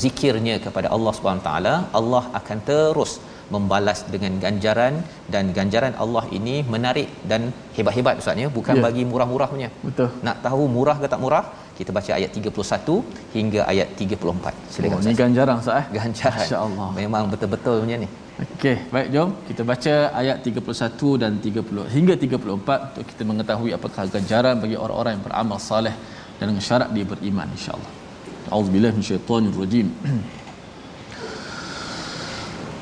zikirnya 0.02 0.54
kepada 0.64 0.88
Allah 0.94 1.12
Subhanahu 1.16 1.46
taala 1.48 1.74
Allah 1.98 2.24
akan 2.38 2.58
terus 2.70 3.12
membalas 3.54 3.98
dengan 4.14 4.32
ganjaran 4.44 4.94
dan 5.32 5.44
ganjaran 5.58 5.94
Allah 6.02 6.24
ini 6.38 6.56
menarik 6.74 7.08
dan 7.30 7.42
hebat-hebat 7.76 8.20
ustaz 8.22 8.42
ya. 8.44 8.48
Bukan 8.58 8.74
yeah. 8.78 8.84
bagi 8.86 9.02
murah-murah 9.10 9.48
punya 9.54 9.68
betul. 9.88 10.08
Nak 10.26 10.36
tahu 10.46 10.62
murah 10.76 10.96
ke 11.02 11.08
tak 11.12 11.22
murah 11.24 11.44
kita 11.78 11.90
baca 11.96 12.10
ayat 12.18 12.30
31 12.38 13.34
hingga 13.36 13.60
ayat 13.72 13.88
34 14.04 14.72
silakan 14.74 14.96
oh, 14.98 15.02
ini 15.06 15.14
ganjaran 15.22 15.54
ustaz 15.62 15.80
eh? 15.80 15.84
Ganjaran. 15.98 16.46
Insyaallah 16.46 16.88
memang 17.02 17.24
betul-betul 17.34 17.76
punya 17.84 17.98
ni. 18.04 18.08
Okey, 18.54 18.76
baik 18.94 19.08
jom 19.14 19.30
kita 19.48 19.62
baca 19.70 19.94
ayat 20.20 20.36
31 20.46 21.22
dan 21.22 21.32
30 21.46 21.94
hingga 21.96 22.14
34 22.24 22.88
untuk 22.88 23.04
kita 23.10 23.22
mengetahui 23.30 23.70
apakah 23.78 24.02
ganjaran 24.16 24.56
bagi 24.62 24.76
orang-orang 24.84 25.12
yang 25.16 25.24
beramal 25.26 25.58
soleh 25.70 25.94
dan 26.38 26.44
dengan 26.50 26.64
syarat 26.68 26.90
dia 26.96 27.06
beriman 27.12 27.48
insya-Allah. 27.56 27.92
Auzubillahi 28.54 28.94
minasyaitonirrajim. 28.98 29.88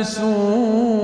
ويلبسون 0.00 1.00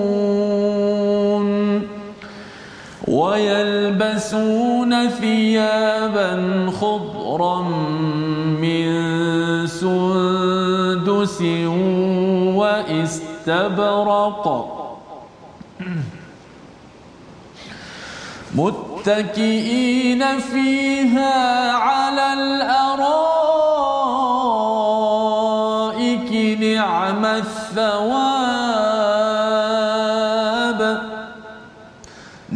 ويلبسون 3.09 5.09
ثيابا 5.09 6.71
خضرا 6.81 7.63
من 8.61 8.87
سندس 9.67 11.43
واستبرق. 13.37 14.45
متكئين 18.55 20.39
فيها 20.39 21.73
على 21.73 22.33
الأرائك 22.33 22.97
نعم 26.61 27.25
الثواب. 27.25 28.56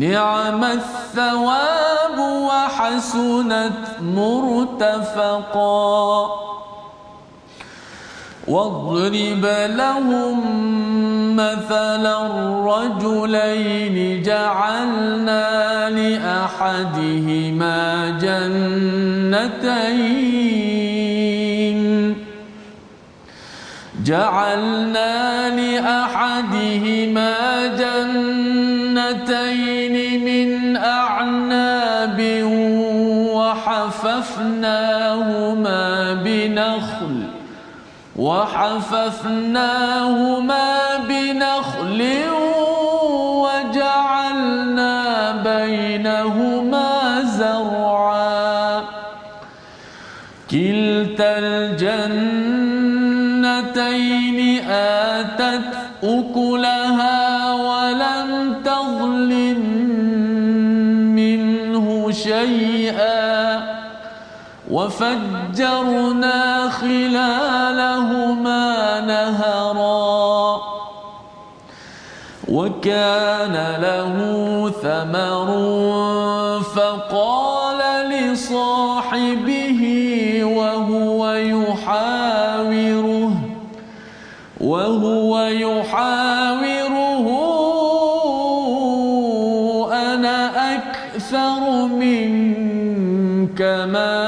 نعم 0.01 0.65
الثواب 0.65 2.19
وحسنت 2.19 4.01
مرتفقا. 4.01 5.81
واضرب 8.49 9.45
لهم 9.77 10.37
مثلا 11.37 12.27
الرجلين 12.27 14.23
جعلنا 14.23 15.91
لأحدهما 15.91 17.79
جنتين. 18.21 19.81
جعلنا 24.05 25.49
لأحدهما 25.61 27.37
جنتين. 27.67 29.70
وحففناهما 34.21 36.15
بنخل 36.15 37.23
وحففناهما 38.17 39.07
بنخل 41.09 42.01
وجعلنا 43.45 44.97
بينهما 45.33 46.91
زرعا. 47.23 48.83
كلتا 50.51 51.39
الجنتين 51.39 52.79
آتت 54.71 55.71
أكلها 56.03 57.20
وفجرنا 64.71 66.71
خلالهما 66.71 68.61
نهرا. 69.01 70.61
وكان 72.51 73.55
له 73.81 74.15
ثمر 74.83 75.49
فقال 76.75 77.81
لصاحبه 78.11 79.83
وهو 80.45 81.33
يحاوره 81.33 83.33
وهو 84.61 85.39
يحاوره 85.41 87.27
أنا 89.93 90.51
أكثر 90.75 91.87
منك 91.87 93.61
مالا 93.63 94.20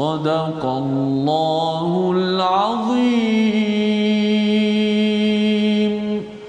صدق 0.00 0.62
الله 0.82 1.90
العظيم 2.16 3.68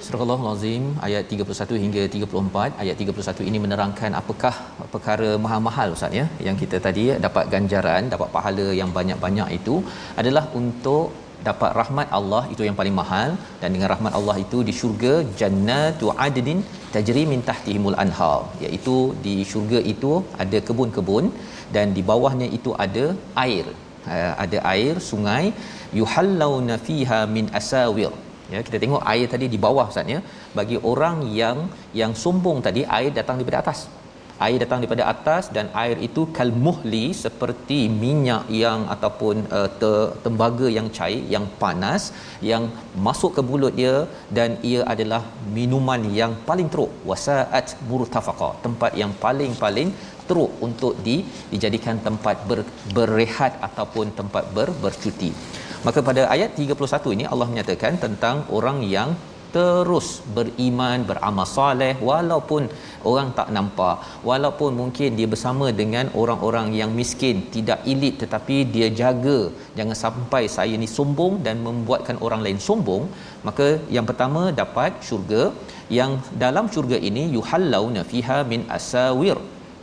Surah 0.09 0.25
Al-Azim 0.35 0.83
ayat 1.07 1.23
31 1.33 1.81
hingga 1.83 2.03
34 2.13 2.81
ayat 2.83 2.95
31 3.03 3.49
ini 3.49 3.57
menerangkan 3.63 4.11
apakah 4.21 4.53
perkara 4.93 5.29
mahal-mahal 5.43 5.87
ustaz 5.95 6.17
ya 6.19 6.25
yang 6.47 6.57
kita 6.61 6.77
tadi 6.87 7.03
dapat 7.25 7.45
ganjaran 7.53 8.03
dapat 8.13 8.29
pahala 8.35 8.67
yang 8.79 8.89
banyak-banyak 8.97 9.49
itu 9.57 9.75
adalah 10.21 10.43
untuk 10.61 11.05
dapat 11.47 11.71
rahmat 11.79 12.07
Allah 12.17 12.41
itu 12.53 12.61
yang 12.67 12.77
paling 12.79 12.95
mahal 13.01 13.29
dan 13.61 13.69
dengan 13.75 13.89
rahmat 13.93 14.13
Allah 14.19 14.35
itu 14.43 14.57
di 14.67 14.73
syurga 14.79 15.13
jannatu 15.41 16.07
adnin 16.25 16.59
tajri 16.95 17.23
min 17.31 17.41
tahtihimul 17.49 17.97
anhar 18.03 18.39
iaitu 18.65 18.97
di 19.25 19.35
syurga 19.51 19.79
itu 19.93 20.11
ada 20.45 20.59
kebun-kebun 20.69 21.25
dan 21.74 21.96
di 21.96 22.02
bawahnya 22.10 22.48
itu 22.58 22.72
ada 22.86 23.06
air. 23.46 23.66
Uh, 24.14 24.32
ada 24.44 24.58
air 24.74 24.94
sungai. 25.10 25.44
Yuhallawna 26.00 26.76
fiha 26.86 27.20
min 27.36 27.46
asawir. 27.60 28.12
Ya 28.52 28.60
kita 28.66 28.76
tengok 28.82 29.02
air 29.12 29.26
tadi 29.34 29.46
di 29.54 29.58
bawah 29.66 29.86
Ustaz 29.92 30.14
ya. 30.14 30.20
Bagi 30.58 30.76
orang 30.92 31.18
yang 31.40 31.58
yang 32.00 32.12
sombong 32.24 32.58
tadi 32.66 32.82
air 32.98 33.10
datang 33.18 33.38
daripada 33.40 33.60
atas 33.64 33.80
air 34.46 34.58
datang 34.62 34.78
daripada 34.82 35.04
atas 35.12 35.44
dan 35.56 35.66
air 35.82 35.96
itu 36.06 36.22
kalmuhli 36.36 37.04
seperti 37.24 37.78
minyak 38.02 38.44
yang 38.62 38.80
ataupun 38.94 39.46
uh, 39.58 39.68
te, 39.80 39.92
tembaga 40.24 40.66
yang 40.76 40.88
cair 40.96 41.22
yang 41.34 41.46
panas 41.62 42.02
yang 42.50 42.64
masuk 43.06 43.30
ke 43.36 43.42
mulut 43.48 43.74
dia 43.80 43.94
dan 44.38 44.58
ia 44.70 44.82
adalah 44.94 45.22
minuman 45.56 46.02
yang 46.20 46.34
paling 46.48 46.68
teruk. 46.72 46.92
Wasaat 47.10 47.76
murtafaqa 47.90 48.50
tempat 48.66 48.92
yang 49.02 49.14
paling-paling 49.24 49.90
teruk 50.28 50.52
untuk 50.66 50.94
di, 51.06 51.16
dijadikan 51.52 51.96
tempat 52.06 52.36
ber, 52.48 52.60
berehat 52.96 53.52
ataupun 53.68 54.16
tempat 54.20 54.44
ber, 54.56 54.68
bercuti. 54.84 55.30
Maka 55.86 56.00
pada 56.08 56.22
ayat 56.34 56.50
31 56.56 57.14
ini 57.16 57.24
Allah 57.32 57.48
menyatakan 57.52 58.00
tentang 58.04 58.36
orang 58.58 58.80
yang 58.96 59.10
terus 59.54 60.06
beriman 60.36 60.98
beramal 61.08 61.46
soleh 61.56 61.92
walaupun 62.08 62.62
orang 63.10 63.28
tak 63.38 63.48
nampak 63.56 63.96
walaupun 64.28 64.70
mungkin 64.80 65.10
dia 65.18 65.28
bersama 65.34 65.66
dengan 65.80 66.06
orang-orang 66.22 66.68
yang 66.80 66.90
miskin 67.00 67.36
tidak 67.54 67.80
elit 67.92 68.14
tetapi 68.22 68.56
dia 68.74 68.88
jaga. 69.00 69.38
Jangan 69.78 69.96
sampai 70.04 70.42
saya 70.56 70.74
ni 70.82 70.88
sombong 70.96 71.34
dan 71.46 71.62
membuatkan 71.66 72.18
orang 72.26 72.42
lain 72.46 72.60
sombong 72.68 73.04
maka 73.48 73.68
yang 73.96 74.08
pertama 74.10 74.42
dapat 74.62 74.92
syurga. 75.08 75.44
Yang 75.96 76.12
dalam 76.42 76.66
syurga 76.74 76.98
ini 77.08 77.24
yuhallauna 77.36 78.02
fiha 78.12 78.38
min 78.52 78.62
asawir. 78.76 79.38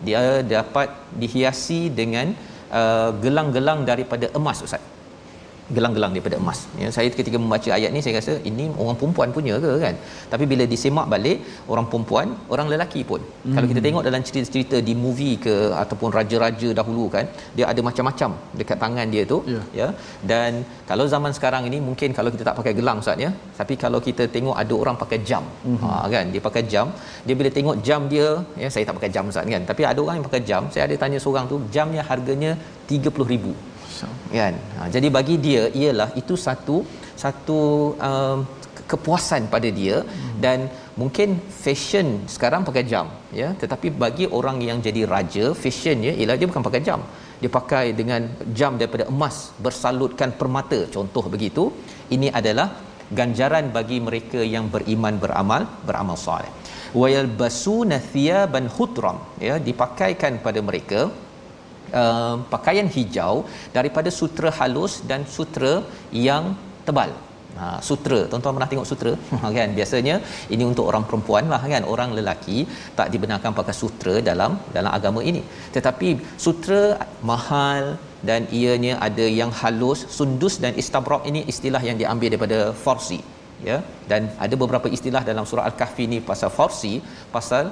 Dia 0.07 0.23
dapat 0.55 0.89
dihiasi 1.21 1.81
dengan 1.99 2.34
uh, 2.79 3.10
gelang-gelang 3.23 3.81
daripada 3.91 4.27
emas 4.39 4.60
ustaz 4.65 4.81
gelang-gelang 5.75 6.12
daripada 6.15 6.38
emas. 6.43 6.60
Ya, 6.81 6.88
saya 6.95 7.07
ketika 7.21 7.38
membaca 7.43 7.69
ayat 7.77 7.91
ni 7.95 7.99
saya 8.05 8.13
rasa 8.19 8.34
ini 8.49 8.65
orang 8.84 8.97
perempuan 8.99 9.29
punya 9.38 9.55
ke 9.65 9.71
kan. 9.84 9.95
Tapi 10.31 10.43
bila 10.51 10.63
disemak 10.73 11.07
balik 11.13 11.38
orang 11.73 11.86
perempuan, 11.91 12.27
orang 12.53 12.67
lelaki 12.73 13.01
pun. 13.12 13.21
Hmm. 13.23 13.55
Kalau 13.55 13.67
kita 13.71 13.81
tengok 13.88 14.03
dalam 14.07 14.21
cerita-cerita 14.27 14.77
di 14.89 14.93
movie 15.05 15.36
ke 15.45 15.55
ataupun 15.84 16.10
raja-raja 16.17 16.69
dahulu 16.79 17.05
kan, 17.15 17.25
dia 17.57 17.65
ada 17.71 17.81
macam-macam 17.89 18.29
dekat 18.60 18.77
tangan 18.84 19.07
dia 19.15 19.23
tu, 19.34 19.38
yeah. 19.53 19.65
ya. 19.79 19.88
Dan 20.31 20.51
kalau 20.91 21.07
zaman 21.15 21.34
sekarang 21.38 21.65
ini 21.71 21.79
mungkin 21.88 22.12
kalau 22.19 22.29
kita 22.36 22.45
tak 22.49 22.57
pakai 22.60 22.73
gelang 22.79 22.99
Ustaz 23.03 23.25
ya. 23.25 23.31
Tapi 23.62 23.73
kalau 23.84 24.01
kita 24.07 24.23
tengok 24.36 24.55
ada 24.63 24.73
orang 24.84 24.95
pakai 25.03 25.19
jam. 25.31 25.43
Hmm. 25.65 25.79
Ha 25.84 26.05
kan, 26.15 26.25
dia 26.36 26.41
pakai 26.47 26.63
jam, 26.73 26.88
dia 27.25 27.36
bila 27.41 27.49
tengok 27.57 27.75
jam 27.88 28.01
dia, 28.13 28.27
ya 28.63 28.69
saya 28.73 28.84
tak 28.88 28.97
pakai 28.99 29.12
jam 29.15 29.25
Ustaz 29.34 29.45
kan. 29.55 29.63
Tapi 29.71 29.81
ada 29.91 29.99
orang 30.05 30.15
yang 30.19 30.27
pakai 30.29 30.43
jam, 30.51 30.63
saya 30.73 30.84
ada 30.88 30.95
tanya 31.03 31.19
seorang 31.23 31.45
tu, 31.51 31.57
jamnya 31.75 32.03
harganya 32.12 32.53
30000 32.91 33.70
kan? 34.37 34.53
Ha, 34.77 34.87
jadi 34.95 35.07
bagi 35.17 35.35
dia 35.45 35.63
ialah 35.81 36.09
itu 36.21 36.35
satu 36.47 36.77
satu 37.23 37.59
um, 38.09 38.39
kepuasan 38.91 39.43
pada 39.53 39.69
dia. 39.79 39.97
Hmm. 40.03 40.29
dan 40.43 40.59
mungkin 41.01 41.29
fashion 41.63 42.07
sekarang 42.35 42.61
pakai 42.67 42.83
jam 42.91 43.07
ya. 43.41 43.49
Tetapi 43.61 43.87
bagi 44.03 44.25
orang 44.37 44.57
yang 44.67 44.77
jadi 44.87 45.01
raja 45.13 45.45
fashionnya 45.63 46.13
ialah 46.19 46.35
dia 46.39 46.47
bukan 46.51 46.65
pakai 46.67 46.81
jam. 46.87 47.01
Dia 47.41 47.51
pakai 47.57 47.85
dengan 47.99 48.21
jam 48.59 48.71
daripada 48.79 49.05
emas 49.13 49.35
bersalutkan 49.65 50.31
permata. 50.39 50.79
Contoh 50.95 51.23
begitu 51.35 51.63
ini 52.15 52.29
adalah 52.39 52.67
ganjaran 53.19 53.65
bagi 53.77 53.97
mereka 54.07 54.39
yang 54.55 54.65
beriman 54.76 55.15
beramal 55.23 55.63
beramal 55.88 56.17
soleh. 56.26 56.51
Wayal 57.01 57.30
basuna 57.41 57.97
thiyaban 58.11 58.67
khutram 58.76 59.17
ya. 59.47 59.55
Dipakaikan 59.67 60.34
pada 60.45 60.59
mereka 60.69 61.01
uh, 62.01 62.35
pakaian 62.53 62.87
hijau 62.95 63.33
daripada 63.77 64.09
sutra 64.19 64.51
halus 64.59 64.93
dan 65.11 65.23
sutra 65.35 65.73
yang 66.27 66.45
tebal. 66.87 67.11
Ha, 67.59 67.65
sutra, 67.87 68.19
tuan-tuan 68.29 68.53
pernah 68.57 68.69
tengok 68.71 68.87
sutra? 68.91 69.11
Kan? 69.57 69.69
Biasanya 69.79 70.15
ini 70.53 70.63
untuk 70.69 70.85
orang 70.89 71.03
perempuan 71.07 71.45
lah 71.53 71.59
kan? 71.73 71.83
Orang 71.93 72.09
lelaki 72.17 72.59
tak 72.99 73.07
dibenarkan 73.13 73.51
pakai 73.59 73.75
sutra 73.81 74.15
dalam 74.29 74.51
dalam 74.77 74.91
agama 74.97 75.21
ini. 75.31 75.41
Tetapi 75.75 76.09
sutra 76.45 76.81
mahal 77.31 77.83
dan 78.29 78.41
ianya 78.61 78.95
ada 79.07 79.25
yang 79.39 79.51
halus 79.61 80.01
sundus 80.17 80.55
dan 80.63 80.73
istabrak 80.81 81.23
ini 81.31 81.43
istilah 81.53 81.83
yang 81.89 81.99
diambil 82.01 82.29
daripada 82.33 82.59
farsi 82.85 83.19
ya? 83.69 83.77
Dan 84.11 84.31
ada 84.45 84.55
beberapa 84.63 84.87
istilah 84.97 85.23
dalam 85.29 85.45
surah 85.49 85.67
al-kahfi 85.69 86.05
ni 86.13 86.19
pasal 86.29 86.51
farsi 86.59 86.93
pasal 87.35 87.65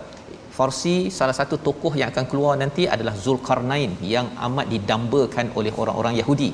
Farsi 0.59 0.95
salah 1.17 1.35
satu 1.39 1.55
tokoh 1.67 1.93
yang 1.99 2.09
akan 2.13 2.25
keluar 2.31 2.53
nanti 2.63 2.83
adalah 2.95 3.15
Zulkarnain 3.25 3.91
yang 4.13 4.27
amat 4.47 4.67
didambakan 4.73 5.55
oleh 5.59 5.71
orang-orang 5.81 6.15
Yahudi 6.21 6.49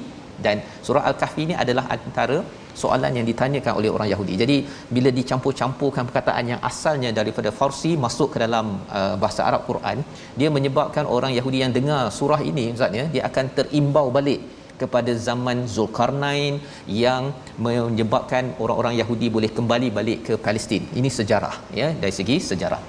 dan 0.46 0.58
surah 0.86 1.04
Al-Kahfi 1.10 1.42
ini 1.48 1.56
adalah 1.64 1.86
antara 1.96 2.38
soalan 2.82 3.12
yang 3.18 3.26
ditanyakan 3.30 3.74
oleh 3.80 3.90
orang 3.96 4.10
Yahudi. 4.14 4.34
Jadi 4.42 4.58
bila 4.96 5.10
dicampur-campurkan 5.20 6.04
perkataan 6.10 6.46
yang 6.52 6.62
asalnya 6.70 7.12
daripada 7.20 7.50
Farsi 7.60 7.92
masuk 8.06 8.36
ke 8.36 8.38
dalam 8.46 8.66
uh, 9.00 9.16
bahasa 9.22 9.42
Arab 9.50 9.64
Quran, 9.70 10.04
dia 10.40 10.52
menyebabkan 10.58 11.08
orang 11.18 11.32
Yahudi 11.38 11.60
yang 11.64 11.74
dengar 11.78 12.04
surah 12.20 12.42
ini 12.52 12.66
ustaz 12.76 13.00
ya, 13.00 13.08
dia 13.16 13.24
akan 13.30 13.48
terimbau 13.58 14.08
balik 14.18 14.42
kepada 14.82 15.12
zaman 15.28 15.58
Zulkarnain 15.74 16.56
yang 17.04 17.32
menyebabkan 17.66 18.52
orang-orang 18.64 18.96
Yahudi 19.02 19.28
boleh 19.36 19.52
kembali 19.58 19.88
balik 19.98 20.20
ke 20.28 20.34
Palestin. 20.46 20.84
Ini 21.00 21.10
sejarah 21.20 21.56
ya 21.82 21.88
dari 22.04 22.14
segi 22.20 22.38
sejarah. 22.52 22.82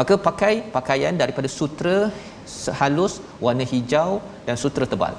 Maka 0.00 0.14
pakai 0.28 0.54
pakaian 0.76 1.14
daripada 1.22 1.48
sutra 1.58 1.96
halus 2.80 3.14
warna 3.44 3.64
hijau 3.72 4.10
dan 4.46 4.56
sutra 4.64 4.86
tebal. 4.92 5.14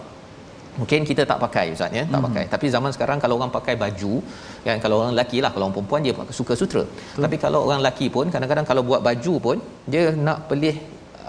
Mungkin 0.79 1.01
kita 1.09 1.23
tak 1.29 1.39
pakai 1.43 1.65
ustaz 1.73 1.91
ya, 1.97 2.03
tak 2.03 2.09
mm-hmm. 2.09 2.25
pakai. 2.27 2.43
Tapi 2.53 2.65
zaman 2.75 2.91
sekarang 2.95 3.17
kalau 3.23 3.35
orang 3.39 3.51
pakai 3.57 3.75
baju 3.83 4.13
kan 4.65 4.79
kalau 4.83 4.95
orang 5.01 5.11
lelaki 5.15 5.37
lah 5.43 5.51
kalau 5.53 5.63
orang 5.65 5.75
perempuan 5.77 6.01
dia 6.05 6.13
suka 6.39 6.53
sutra. 6.61 6.83
Betul. 6.83 7.23
Tapi 7.25 7.37
kalau 7.45 7.59
orang 7.67 7.79
lelaki 7.83 8.07
pun 8.15 8.27
kadang-kadang 8.33 8.67
kalau 8.71 8.83
buat 8.89 9.01
baju 9.07 9.33
pun 9.45 9.57
dia 9.93 10.03
nak 10.27 10.39
pilih 10.51 10.75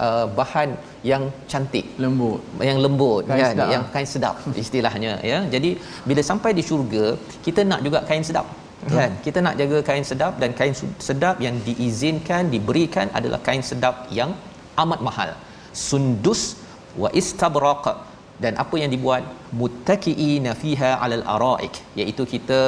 uh, 0.06 0.26
bahan 0.38 0.68
yang 1.10 1.22
cantik, 1.50 1.86
lembut, 2.02 2.40
yang 2.68 2.78
lembut 2.84 3.22
kain 3.30 3.38
kan, 3.42 3.52
sedap. 3.54 3.68
yang 3.74 3.84
kain 3.94 4.08
sedap 4.14 4.36
istilahnya 4.62 5.12
ya. 5.30 5.38
Jadi 5.54 5.70
bila 6.08 6.22
sampai 6.30 6.50
di 6.58 6.64
syurga 6.68 7.04
kita 7.46 7.62
nak 7.70 7.82
juga 7.86 8.00
kain 8.10 8.26
sedap. 8.30 8.46
Kan? 8.84 9.12
Kita 9.24 9.38
nak 9.46 9.54
jaga 9.60 9.78
kain 9.88 10.04
sedap 10.10 10.34
dan 10.42 10.50
kain 10.58 10.74
sedap 11.08 11.36
yang 11.46 11.56
diizinkan 11.68 12.52
diberikan 12.54 13.08
adalah 13.18 13.40
kain 13.46 13.64
sedap 13.70 13.96
yang 14.18 14.30
amat 14.82 15.00
mahal. 15.08 15.30
Sundus 15.72 16.42
wa 17.02 17.10
istabraq. 17.20 17.86
Dan 18.44 18.52
apa 18.62 18.76
yang 18.80 18.90
dibuat? 18.94 19.24
Muttaqiina 19.60 20.52
fiha 20.62 20.90
alal 21.04 21.24
araik. 21.34 21.74
Iaitu 22.00 22.22
kita 22.32 22.58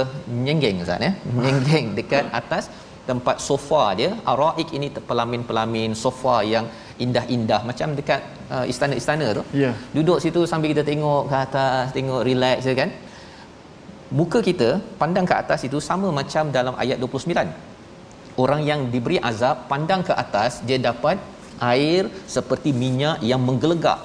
nyenggeng 0.45 0.81
ustaz 0.85 1.07
ya? 1.07 1.13
Nyenggeng 1.43 1.87
dekat 1.99 2.25
atas 2.41 2.67
tempat 3.11 3.37
sofa 3.49 3.83
dia. 4.01 4.11
Araik 4.33 4.69
ini 4.79 4.89
pelamin-pelamin 5.11 5.93
sofa 6.05 6.37
yang 6.55 6.65
indah-indah 7.05 7.61
macam 7.69 7.89
dekat 7.99 8.21
uh, 8.55 8.65
istana-istana 8.73 9.27
tu. 9.39 9.43
Yeah. 9.63 9.75
duduk 9.97 10.19
situ 10.25 10.41
sambil 10.51 10.73
kita 10.75 10.85
tengok 10.91 11.23
ke 11.31 11.37
atas 11.47 11.85
tengok 11.97 12.21
relax 12.29 12.67
je 12.69 12.75
kan 12.81 12.91
muka 14.11 14.39
kita 14.49 14.69
pandang 15.01 15.27
ke 15.31 15.35
atas 15.43 15.61
itu 15.69 15.79
sama 15.89 16.09
macam 16.19 16.49
dalam 16.49 16.75
ayat 16.83 16.97
29 16.97 17.69
orang 18.43 18.61
yang 18.71 18.81
diberi 18.93 19.19
azab 19.31 19.67
pandang 19.73 20.03
ke 20.09 20.13
atas 20.25 20.63
dia 20.69 20.79
dapat 20.89 21.19
air 21.73 22.03
seperti 22.35 22.71
minyak 22.83 23.19
yang 23.31 23.43
menggelegak 23.49 23.99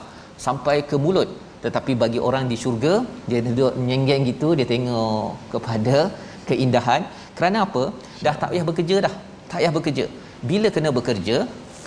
sampai 0.45 0.77
ke 0.89 0.97
mulut. 1.03 1.29
Tetapi 1.63 1.91
bagi 2.03 2.19
orang 2.19 2.45
di 2.51 2.57
syurga 2.63 2.93
dia 3.29 3.39
duduk 3.47 3.71
menyenggeng 3.79 4.23
gitu 4.31 4.47
dia 4.57 4.67
tengok 4.73 5.37
kepada 5.53 5.97
keindahan. 6.49 7.01
Kerana 7.37 7.57
apa? 7.67 7.83
Dah 8.25 8.35
tak 8.41 8.49
payah 8.51 8.65
bekerja 8.69 8.95
dah. 9.05 9.13
Tak 9.49 9.57
payah 9.61 9.73
bekerja. 9.77 10.05
Bila 10.49 10.67
kena 10.75 10.89
bekerja 10.97 11.37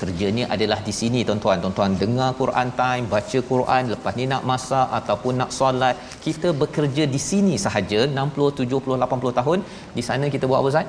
kerjanya 0.00 0.44
adalah 0.54 0.78
di 0.88 0.92
sini 1.00 1.20
tuan-tuan. 1.28 1.58
Tuan-tuan 1.64 1.92
dengar 2.02 2.30
Quran 2.40 2.68
time 2.80 3.04
baca 3.14 3.38
Quran 3.50 3.82
lepas 3.94 4.14
ni 4.18 4.24
nak 4.32 4.42
masak 4.50 4.88
ataupun 4.98 5.34
nak 5.40 5.50
solat 5.58 5.96
kita 6.26 6.50
bekerja 6.62 7.04
di 7.14 7.20
sini 7.28 7.54
sahaja 7.66 8.00
60 8.06 8.48
70 8.62 8.98
80 9.10 9.38
tahun. 9.40 9.58
Di 9.98 10.04
sana 10.08 10.26
kita 10.34 10.44
buat 10.50 10.60
apa 10.62 10.72
Ustaz 10.72 10.86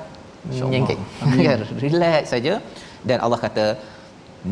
menyenggeng 0.50 1.02
relax 1.84 2.22
saja. 2.34 2.54
Dan 3.08 3.18
Allah 3.24 3.40
kata 3.46 3.66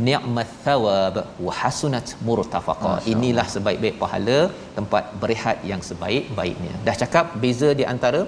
ni'mat 0.07 0.51
thawab 0.65 1.17
wa 1.47 1.53
hasunat 1.61 2.09
murtafaqa. 2.27 2.95
Inilah 3.13 3.47
sebaik-baik 3.55 3.97
pahala 4.03 4.39
tempat 4.79 5.05
berehat 5.23 5.59
yang 5.71 5.83
sebaik-baiknya. 5.89 6.75
Dah 6.87 6.97
cakap 7.03 7.27
beza 7.45 7.71
di 7.81 7.87
antara 7.95 8.23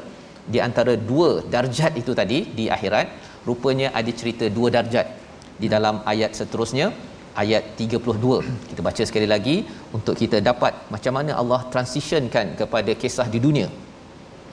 di 0.55 0.59
antara 0.67 0.93
dua 1.11 1.31
darjat 1.55 1.93
itu 2.03 2.13
tadi 2.21 2.39
di 2.59 2.67
akhirat 2.77 3.07
rupanya 3.49 3.89
ada 3.99 4.13
cerita 4.21 4.45
dua 4.59 4.69
darjat 4.77 5.07
di 5.63 5.69
dalam 5.75 5.95
ayat 6.13 6.33
seterusnya 6.39 6.87
ayat 7.43 7.65
32 7.81 8.71
kita 8.71 8.81
baca 8.89 9.03
sekali 9.09 9.29
lagi 9.35 9.57
untuk 9.97 10.15
kita 10.23 10.39
dapat 10.51 10.73
macam 10.95 11.13
mana 11.19 11.33
Allah 11.41 11.61
transitionkan 11.75 12.47
kepada 12.61 12.93
kisah 13.03 13.27
di 13.35 13.39
dunia 13.47 13.69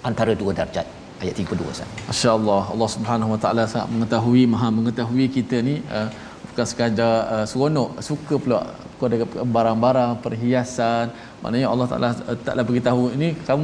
antara 0.09 0.33
dua 0.41 0.53
darjat 0.59 0.85
ayat 1.23 1.33
32 1.41 1.73
Ustaz. 1.73 1.89
Masya-Allah 2.09 2.61
Allah 2.73 2.89
Subhanahu 2.95 3.33
Wa 3.33 3.39
Taala 3.43 3.63
sangat 3.71 3.89
mengetahui 3.95 4.43
maha 4.53 4.69
mengetahui 4.79 5.25
kita 5.37 5.57
ni 5.69 5.75
uh, 5.97 6.07
bukan 6.51 6.65
sekadar 6.71 7.15
uh, 7.33 7.45
seronok 7.51 7.89
suka 8.09 8.35
pula 8.43 8.59
kepada 8.94 9.14
barang-barang 9.56 10.10
perhiasan 10.24 11.04
maknanya 11.42 11.68
Allah 11.72 11.86
Taala 11.90 12.08
uh, 12.30 12.36
taklah 12.46 12.64
beritahu 12.70 13.02
ini 13.16 13.28
kamu 13.48 13.62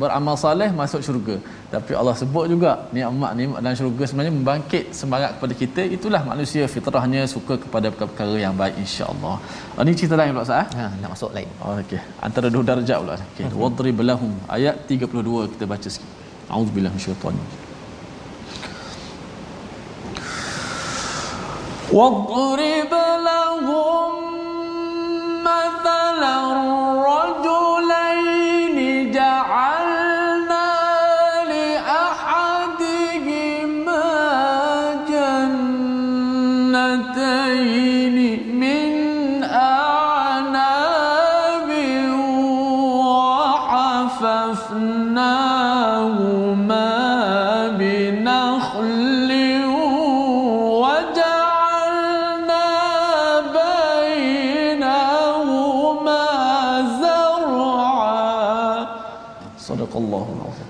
beramal 0.00 0.36
soleh 0.44 0.68
masuk 0.80 1.00
syurga 1.06 1.36
tapi 1.74 1.92
Allah 2.00 2.14
sebut 2.20 2.44
juga 2.52 2.70
nikmat 2.96 3.32
ni 3.38 3.44
dan 3.64 3.72
syurga 3.80 4.04
sebenarnya 4.10 4.34
membangkit 4.38 4.84
semangat 5.00 5.30
kepada 5.36 5.54
kita 5.62 5.82
itulah 5.96 6.22
manusia 6.32 6.64
fitrahnya 6.74 7.22
suka 7.34 7.54
kepada 7.64 7.88
perkara 8.00 8.36
yang 8.44 8.54
baik 8.62 8.74
insya-Allah. 8.84 9.36
Oh, 9.78 9.82
ini 9.86 9.94
cerita 10.00 10.18
lain 10.20 10.34
pula 10.34 10.46
sah. 10.50 10.66
Ha 10.78 10.86
nak 11.00 11.10
masuk 11.14 11.30
lain. 11.36 11.48
Oh, 11.62 11.78
okey. 11.82 12.00
Antara 12.26 12.46
dua 12.54 12.62
darjat 12.70 12.98
pula. 13.02 13.16
Okey. 13.30 13.46
Hmm. 13.46 13.58
Wadrib 13.62 14.02
lahum 14.10 14.34
ayat 14.58 14.74
32 14.90 15.52
kita 15.54 15.64
baca 15.72 15.88
sikit. 15.94 16.10
Auzubillahi 16.50 16.94
minasyaitanir 16.98 17.68
واضرب 21.90 22.92
لهم 23.26 24.12
مثلا 25.45 26.37
رجلين 27.09 28.77
جعلنا 29.11 30.71
لأحدهما 31.51 32.95
جنتين 36.95 38.17
من 38.59 38.93
أعناب 39.43 40.89
وحففناهما 45.95 47.04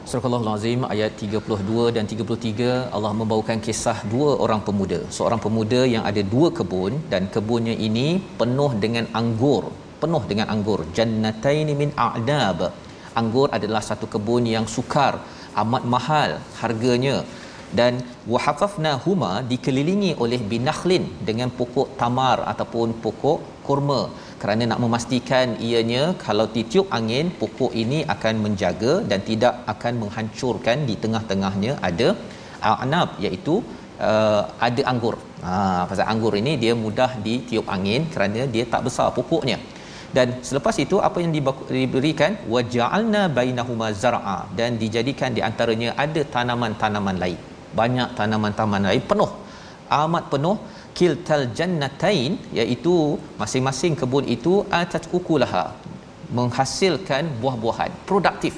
Surah 0.10 0.38
Al-Azim 0.38 0.82
ayat 0.94 1.12
32 1.22 1.94
dan 1.96 2.06
33 2.06 2.94
Allah 2.96 3.12
membawakan 3.20 3.58
kisah 3.66 4.06
dua 4.12 4.32
orang 4.44 4.62
pemuda. 4.68 5.00
Seorang 5.16 5.40
pemuda 5.46 5.82
yang 5.94 6.04
ada 6.10 6.22
dua 6.34 6.50
kebun 6.58 6.94
dan 7.14 7.24
kebunnya 7.36 7.74
ini 7.88 8.22
penuh 8.42 8.72
dengan 8.84 9.06
anggur, 9.20 9.64
penuh 10.04 10.22
dengan 10.32 10.48
anggur. 10.54 10.86
Jannataini 10.98 11.74
min 11.82 11.90
a'dab. 12.08 12.60
Anggur 13.22 13.48
adalah 13.58 13.82
satu 13.90 14.06
kebun 14.14 14.46
yang 14.56 14.68
sukar, 14.76 15.14
amat 15.64 15.84
mahal 15.96 16.38
harganya 16.62 17.18
dan 17.80 17.94
wahafafna 18.34 18.92
huma 19.06 19.32
dikelilingi 19.52 20.12
oleh 20.24 20.40
binakhlin 20.52 21.06
dengan 21.30 21.50
pokok 21.60 21.98
tamar 22.02 22.38
ataupun 22.52 22.90
pokok 23.06 23.40
kurma 23.66 24.02
kerana 24.46 24.64
nak 24.72 24.80
memastikan 24.84 25.48
ianya 25.68 26.02
kalau 26.24 26.46
ditiup 26.56 26.88
angin 26.98 27.28
pokok 27.40 27.72
ini 27.84 28.00
akan 28.14 28.36
menjaga 28.46 28.92
dan 29.10 29.20
tidak 29.30 29.54
akan 29.74 29.94
menghancurkan 30.02 30.78
di 30.90 30.96
tengah-tengahnya 31.04 31.72
ada 31.90 32.10
anab 32.84 33.10
iaitu 33.24 33.56
uh, 34.08 34.42
ada 34.68 34.82
anggur. 34.92 35.16
Ha 35.46 35.56
pasal 35.90 36.06
anggur 36.14 36.34
ini 36.42 36.54
dia 36.64 36.74
mudah 36.84 37.10
ditiup 37.26 37.66
angin 37.76 38.06
kerana 38.14 38.44
dia 38.56 38.66
tak 38.74 38.84
besar 38.88 39.08
pokoknya. 39.18 39.58
Dan 40.18 40.28
selepas 40.48 40.76
itu 40.86 41.00
apa 41.08 41.18
yang 41.24 41.32
diberikan 41.78 42.38
waja'alna 42.54 43.24
bainahuma 43.38 43.90
zar'a 44.04 44.38
dan 44.60 44.78
dijadikan 44.84 45.34
di 45.38 45.42
antaranya 45.50 45.90
ada 46.06 46.22
tanaman-tanaman 46.36 47.18
lain. 47.24 47.42
Banyak 47.82 48.10
tanaman-tanaman 48.20 48.86
lain 48.92 49.04
penuh 49.10 49.32
amat 50.04 50.24
penuh 50.34 50.58
kiltal 50.98 51.44
jannatain 51.58 52.32
iaitu 52.60 52.96
masing-masing 53.42 53.94
kebun 54.02 54.26
itu 54.36 54.54
atat 54.82 55.04
ukulaha 55.18 55.66
menghasilkan 56.38 57.24
buah-buahan 57.42 57.92
produktif. 58.10 58.56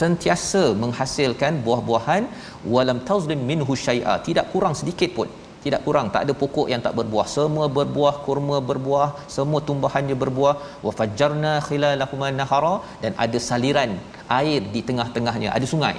Sentiasa 0.00 0.62
menghasilkan 0.82 1.52
buah-buahan 1.64 2.24
walam 2.72 2.98
tazlim 3.08 3.40
minhu 3.50 3.72
syai'a 3.86 4.14
tidak 4.28 4.46
kurang 4.52 4.74
sedikit 4.80 5.10
pun. 5.18 5.28
Tidak 5.64 5.80
kurang 5.86 6.06
tak 6.14 6.22
ada 6.24 6.34
pokok 6.42 6.66
yang 6.72 6.82
tak 6.86 6.94
berbuah. 6.98 7.26
Semua 7.34 7.66
berbuah 7.78 8.14
kurma 8.26 8.56
berbuah 8.70 9.08
semua 9.34 9.60
tumbuhannya 9.68 10.16
berbuah. 10.22 10.54
Wa 10.86 10.92
fajjarna 10.98 11.52
khilalahuma 11.66 12.30
nahara 12.40 12.74
dan 13.02 13.12
ada 13.24 13.38
saliran 13.48 13.92
air 14.40 14.60
di 14.74 14.82
tengah-tengahnya 14.88 15.50
ada 15.56 15.66
sungai 15.74 15.96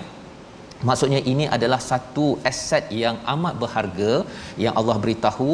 Maksudnya 0.90 1.20
ini 1.32 1.46
adalah 1.56 1.80
satu 1.92 2.26
aset 2.50 2.86
yang 3.04 3.18
amat 3.34 3.56
berharga 3.62 4.12
yang 4.64 4.74
Allah 4.80 4.98
beritahu 5.04 5.52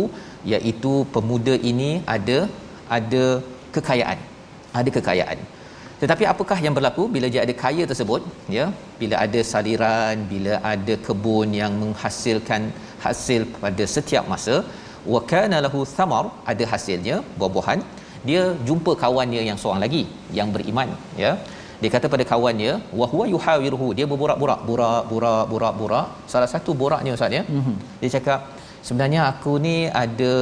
iaitu 0.53 0.93
pemuda 1.15 1.55
ini 1.71 1.91
ada 2.15 2.39
ada 2.97 3.25
kekayaan. 3.75 4.19
Ada 4.79 4.89
kekayaan. 4.97 5.39
Tetapi 6.01 6.23
apakah 6.31 6.57
yang 6.65 6.73
berlaku 6.77 7.03
bila 7.15 7.27
dia 7.33 7.41
ada 7.45 7.53
kaya 7.63 7.83
tersebut? 7.91 8.21
Ya, 8.57 8.65
bila 9.01 9.15
ada 9.25 9.39
saliran, 9.51 10.17
bila 10.33 10.53
ada 10.73 10.95
kebun 11.07 11.49
yang 11.61 11.73
menghasilkan 11.81 12.61
hasil 13.05 13.41
pada 13.63 13.83
setiap 13.95 14.25
masa, 14.33 14.55
wa 15.13 15.21
kana 15.31 15.57
lahu 15.65 15.81
thamar, 15.95 16.25
ada 16.51 16.63
hasilnya 16.73 17.17
buah-buahan, 17.39 17.81
dia 18.29 18.43
jumpa 18.67 18.91
kawannya 19.03 19.41
yang 19.49 19.57
seorang 19.61 19.81
lagi 19.85 20.03
yang 20.37 20.49
beriman, 20.55 20.89
ya 21.23 21.31
dia 21.81 21.89
kata 21.95 22.07
pada 22.13 22.23
kawannya 22.31 22.71
wa 22.99 23.05
huwa 23.11 23.25
yuhawiruhu 23.33 23.87
dia 23.97 24.05
berborak-borak 24.11 24.59
borak-borak 24.69 25.43
borak-borak 25.51 26.07
salah 26.33 26.49
satu 26.53 26.73
boraknya 26.81 27.13
ustaz 27.17 27.37
ya 27.37 27.43
mm-hmm. 27.57 27.75
dia 28.01 28.09
cakap 28.17 28.39
sebenarnya 28.87 29.21
aku 29.31 29.53
ni 29.67 29.75
ada 30.03 30.33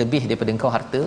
lebih 0.00 0.22
daripada 0.28 0.50
engkau 0.56 0.70
harta 0.76 1.02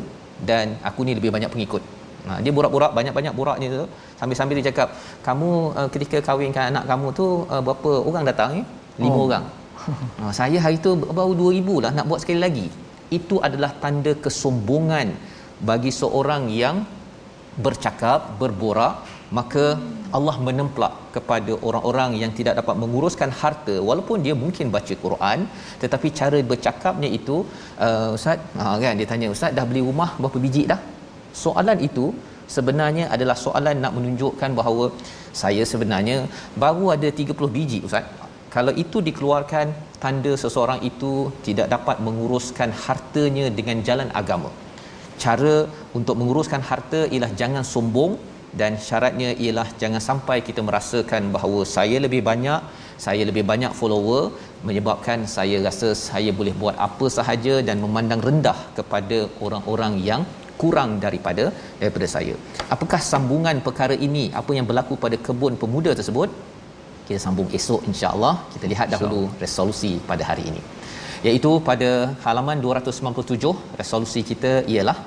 dan 0.50 0.76
aku 0.90 1.08
ni 1.08 1.14
lebih 1.20 1.32
banyak 1.36 1.52
pengikut 1.56 1.84
Ha, 2.28 2.38
dia 2.44 2.52
borak-borak 2.56 2.92
banyak-banyak 2.98 3.34
boraknya 3.40 3.68
tu 3.76 3.84
sambil-sambil 4.20 4.56
dia 4.60 4.66
cakap 4.70 4.90
kamu 5.28 5.50
uh, 5.80 5.90
ketika 5.94 6.18
kahwinkan 6.28 6.64
anak 6.72 6.84
kamu 6.92 7.08
tu 7.20 7.26
uh, 7.54 7.62
berapa 7.66 7.92
orang 8.10 8.24
datang 8.30 8.50
ni? 8.58 8.64
Lima 9.04 9.20
oh. 9.20 9.28
orang. 9.30 9.46
Ha, 10.20 10.30
saya 10.36 10.58
hari 10.64 10.78
tu 10.86 10.92
baru 11.18 11.34
2000 11.40 11.84
lah 11.84 11.92
nak 11.98 12.06
buat 12.12 12.20
sekali 12.22 12.40
lagi. 12.46 12.68
Itu 13.18 13.36
adalah 13.48 13.72
tanda 13.84 14.12
kesombongan 14.24 15.08
bagi 15.70 15.92
seorang 16.00 16.52
yang 16.52 16.84
bercakap, 17.66 18.36
berborak, 18.42 18.94
maka 19.38 19.64
Allah 20.18 20.36
menemplak 20.48 20.94
kepada 21.16 21.54
orang-orang 21.68 22.12
yang 22.22 22.32
tidak 22.38 22.54
dapat 22.60 22.76
menguruskan 22.82 23.30
harta 23.42 23.76
walaupun 23.90 24.26
dia 24.26 24.34
mungkin 24.44 24.74
baca 24.76 24.94
Quran 25.04 25.40
tetapi 25.82 26.08
cara 26.20 26.40
bercakapnya 26.52 27.10
itu 27.20 27.38
uh, 27.88 28.18
ustaz 28.18 28.40
ha 28.60 28.74
kan 28.84 28.98
dia 29.02 29.08
tanya 29.12 29.28
ustaz 29.36 29.54
dah 29.60 29.66
beli 29.72 29.84
rumah 29.90 30.10
berapa 30.22 30.40
biji 30.46 30.64
dah? 30.72 30.80
Soalan 31.44 31.80
itu 31.90 32.06
sebenarnya 32.56 33.06
adalah 33.16 33.38
soalan 33.46 33.78
nak 33.84 33.94
menunjukkan 33.98 34.52
bahawa 34.60 34.86
saya 35.42 35.64
sebenarnya 35.72 36.18
baru 36.64 36.86
ada 36.96 37.10
30 37.22 37.56
biji 37.58 37.80
ustaz. 37.90 38.06
Kalau 38.56 38.74
itu 38.84 38.98
dikeluarkan 39.08 39.68
tanda 40.04 40.32
seseorang 40.44 40.80
itu 40.90 41.12
tidak 41.48 41.68
dapat 41.74 41.98
menguruskan 42.06 42.70
hartanya 42.86 43.46
dengan 43.58 43.78
jalan 43.88 44.10
agama. 44.22 44.50
Cara 45.24 45.56
untuk 45.98 46.16
menguruskan 46.20 46.62
harta 46.70 47.02
ialah 47.14 47.32
jangan 47.42 47.64
sombong 47.74 48.14
dan 48.60 48.74
syaratnya 48.88 49.30
ialah 49.44 49.68
jangan 49.82 50.02
sampai 50.10 50.38
kita 50.48 50.62
merasakan 50.68 51.24
bahawa 51.36 51.62
saya 51.76 51.98
lebih 52.06 52.22
banyak 52.30 52.62
saya 53.06 53.24
lebih 53.30 53.44
banyak 53.52 53.72
follower 53.80 54.22
menyebabkan 54.68 55.20
saya 55.36 55.58
rasa 55.68 55.90
saya 56.08 56.32
boleh 56.40 56.54
buat 56.62 56.76
apa 56.88 57.08
sahaja 57.18 57.56
dan 57.68 57.78
memandang 57.86 58.22
rendah 58.28 58.60
kepada 58.78 59.20
orang-orang 59.46 59.96
yang 60.10 60.24
kurang 60.62 60.92
daripada 61.04 61.46
daripada 61.82 62.08
saya. 62.16 62.36
Apakah 62.76 63.00
sambungan 63.12 63.58
perkara 63.68 63.96
ini? 64.08 64.24
Apa 64.40 64.52
yang 64.58 64.66
berlaku 64.70 64.96
pada 65.04 65.18
kebun 65.28 65.56
pemuda 65.62 65.96
tersebut? 66.00 66.30
Kita 67.08 67.20
sambung 67.26 67.48
esok 67.60 67.88
insya-Allah. 67.92 68.34
Kita 68.54 68.66
lihat 68.74 68.88
dahulu 68.94 69.22
resolusi 69.44 69.94
pada 70.10 70.26
hari 70.30 70.44
ini. 70.52 70.62
Iaitu 71.28 71.52
pada 71.70 71.90
halaman 72.26 72.60
297 72.66 73.80
resolusi 73.80 74.22
kita 74.32 74.52
ialah 74.74 74.98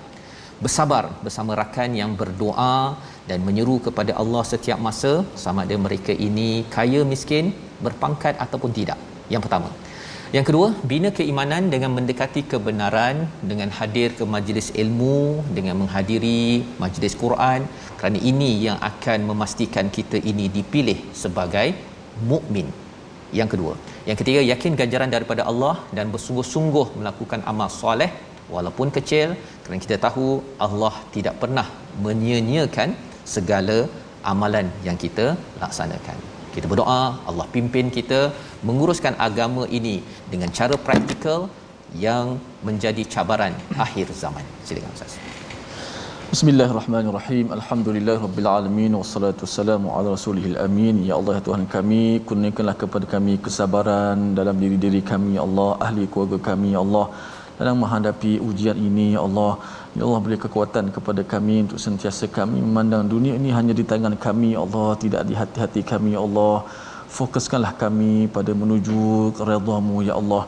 bersabar 0.64 1.04
bersama 1.26 1.52
rakan 1.60 1.90
yang 2.00 2.12
berdoa 2.20 2.94
dan 3.30 3.38
menyeru 3.46 3.76
kepada 3.86 4.12
Allah 4.22 4.42
setiap 4.52 4.78
masa 4.88 5.12
sama 5.44 5.66
ada 5.66 5.76
mereka 5.86 6.14
ini 6.26 6.50
kaya 6.74 7.00
miskin 7.12 7.50
berpangkat 7.86 8.34
ataupun 8.44 8.70
tidak. 8.78 8.98
Yang 9.32 9.42
pertama, 9.46 9.68
yang 10.36 10.46
kedua, 10.48 10.68
bina 10.90 11.08
keimanan 11.16 11.68
dengan 11.72 11.90
mendekati 11.96 12.42
kebenaran 12.52 13.16
dengan 13.50 13.68
hadir 13.78 14.08
ke 14.18 14.24
majlis 14.34 14.68
ilmu, 14.82 15.44
dengan 15.56 15.74
menghadiri 15.80 16.64
majlis 16.82 17.14
Quran 17.22 17.66
kerana 17.98 18.18
ini 18.30 18.50
yang 18.66 18.78
akan 18.90 19.28
memastikan 19.30 19.88
kita 19.96 20.20
ini 20.30 20.46
dipilih 20.56 20.98
sebagai 21.22 21.68
mukmin. 22.30 22.68
Yang 23.38 23.48
kedua, 23.52 23.74
yang 24.08 24.16
ketiga 24.20 24.40
yakin 24.52 24.72
ganjaran 24.80 25.12
daripada 25.16 25.42
Allah 25.50 25.74
dan 25.96 26.08
bersungguh-sungguh 26.14 26.86
melakukan 27.00 27.42
amal 27.52 27.68
soleh 27.82 28.10
walaupun 28.54 28.88
kecil 28.96 29.28
kerana 29.62 29.80
kita 29.86 29.96
tahu 30.06 30.28
Allah 30.66 30.94
tidak 31.16 31.34
pernah 31.42 31.66
menyia-nyiakan 32.04 32.90
segala 33.34 33.78
amalan 34.32 34.66
yang 34.86 34.96
kita 35.04 35.26
laksanakan. 35.62 36.16
Kita 36.54 36.66
berdoa 36.72 37.02
Allah 37.30 37.46
pimpin 37.54 37.86
kita 37.98 38.20
menguruskan 38.68 39.14
agama 39.26 39.62
ini 39.78 39.96
dengan 40.32 40.48
cara 40.58 40.76
praktikal 40.86 41.40
yang 42.06 42.26
menjadi 42.66 43.02
cabaran 43.14 43.54
akhir 43.84 44.08
zaman. 44.22 44.44
Silakan 44.66 44.92
Ustaz. 44.96 45.14
Bismillahirrahmanirrahim. 46.32 47.46
Alhamdulillahirabbil 47.56 48.48
alamin 48.52 48.92
wassalatu 49.00 49.44
wassalamu 49.44 49.92
ala 49.96 50.08
rasulihil 50.16 50.56
amin. 50.66 50.96
Ya 51.08 51.14
Allah 51.18 51.34
ya 51.38 51.42
Tuhan 51.48 51.64
kami, 51.74 52.04
kurniakanlah 52.28 52.76
kepada 52.82 53.06
kami 53.14 53.34
kesabaran 53.46 54.32
dalam 54.38 54.56
diri-diri 54.62 55.02
kami 55.10 55.36
ya 55.38 55.42
Allah, 55.48 55.70
ahli 55.86 56.04
keluarga 56.12 56.38
kami 56.50 56.70
ya 56.76 56.80
Allah 56.84 57.06
dalam 57.62 57.78
menghadapi 57.82 58.32
ujian 58.48 58.76
ini 58.88 59.06
ya 59.14 59.20
Allah. 59.26 59.52
Ya 59.96 60.02
Allah 60.06 60.20
beri 60.24 60.38
kekuatan 60.44 60.84
kepada 60.96 61.22
kami 61.32 61.56
untuk 61.64 61.80
sentiasa 61.86 62.26
kami 62.38 62.58
memandang 62.66 63.06
dunia 63.14 63.34
ini 63.40 63.50
hanya 63.58 63.74
di 63.80 63.84
tangan 63.90 64.14
kami 64.26 64.48
ya 64.54 64.60
Allah, 64.66 64.88
tidak 65.04 65.22
di 65.30 65.34
hati-hati 65.40 65.80
kami 65.92 66.10
ya 66.16 66.22
Allah. 66.26 66.54
Fokuskanlah 67.16 67.72
kami 67.82 68.12
pada 68.36 68.52
menuju 68.60 69.00
keredamu 69.38 69.96
ya 70.08 70.14
Allah. 70.20 70.42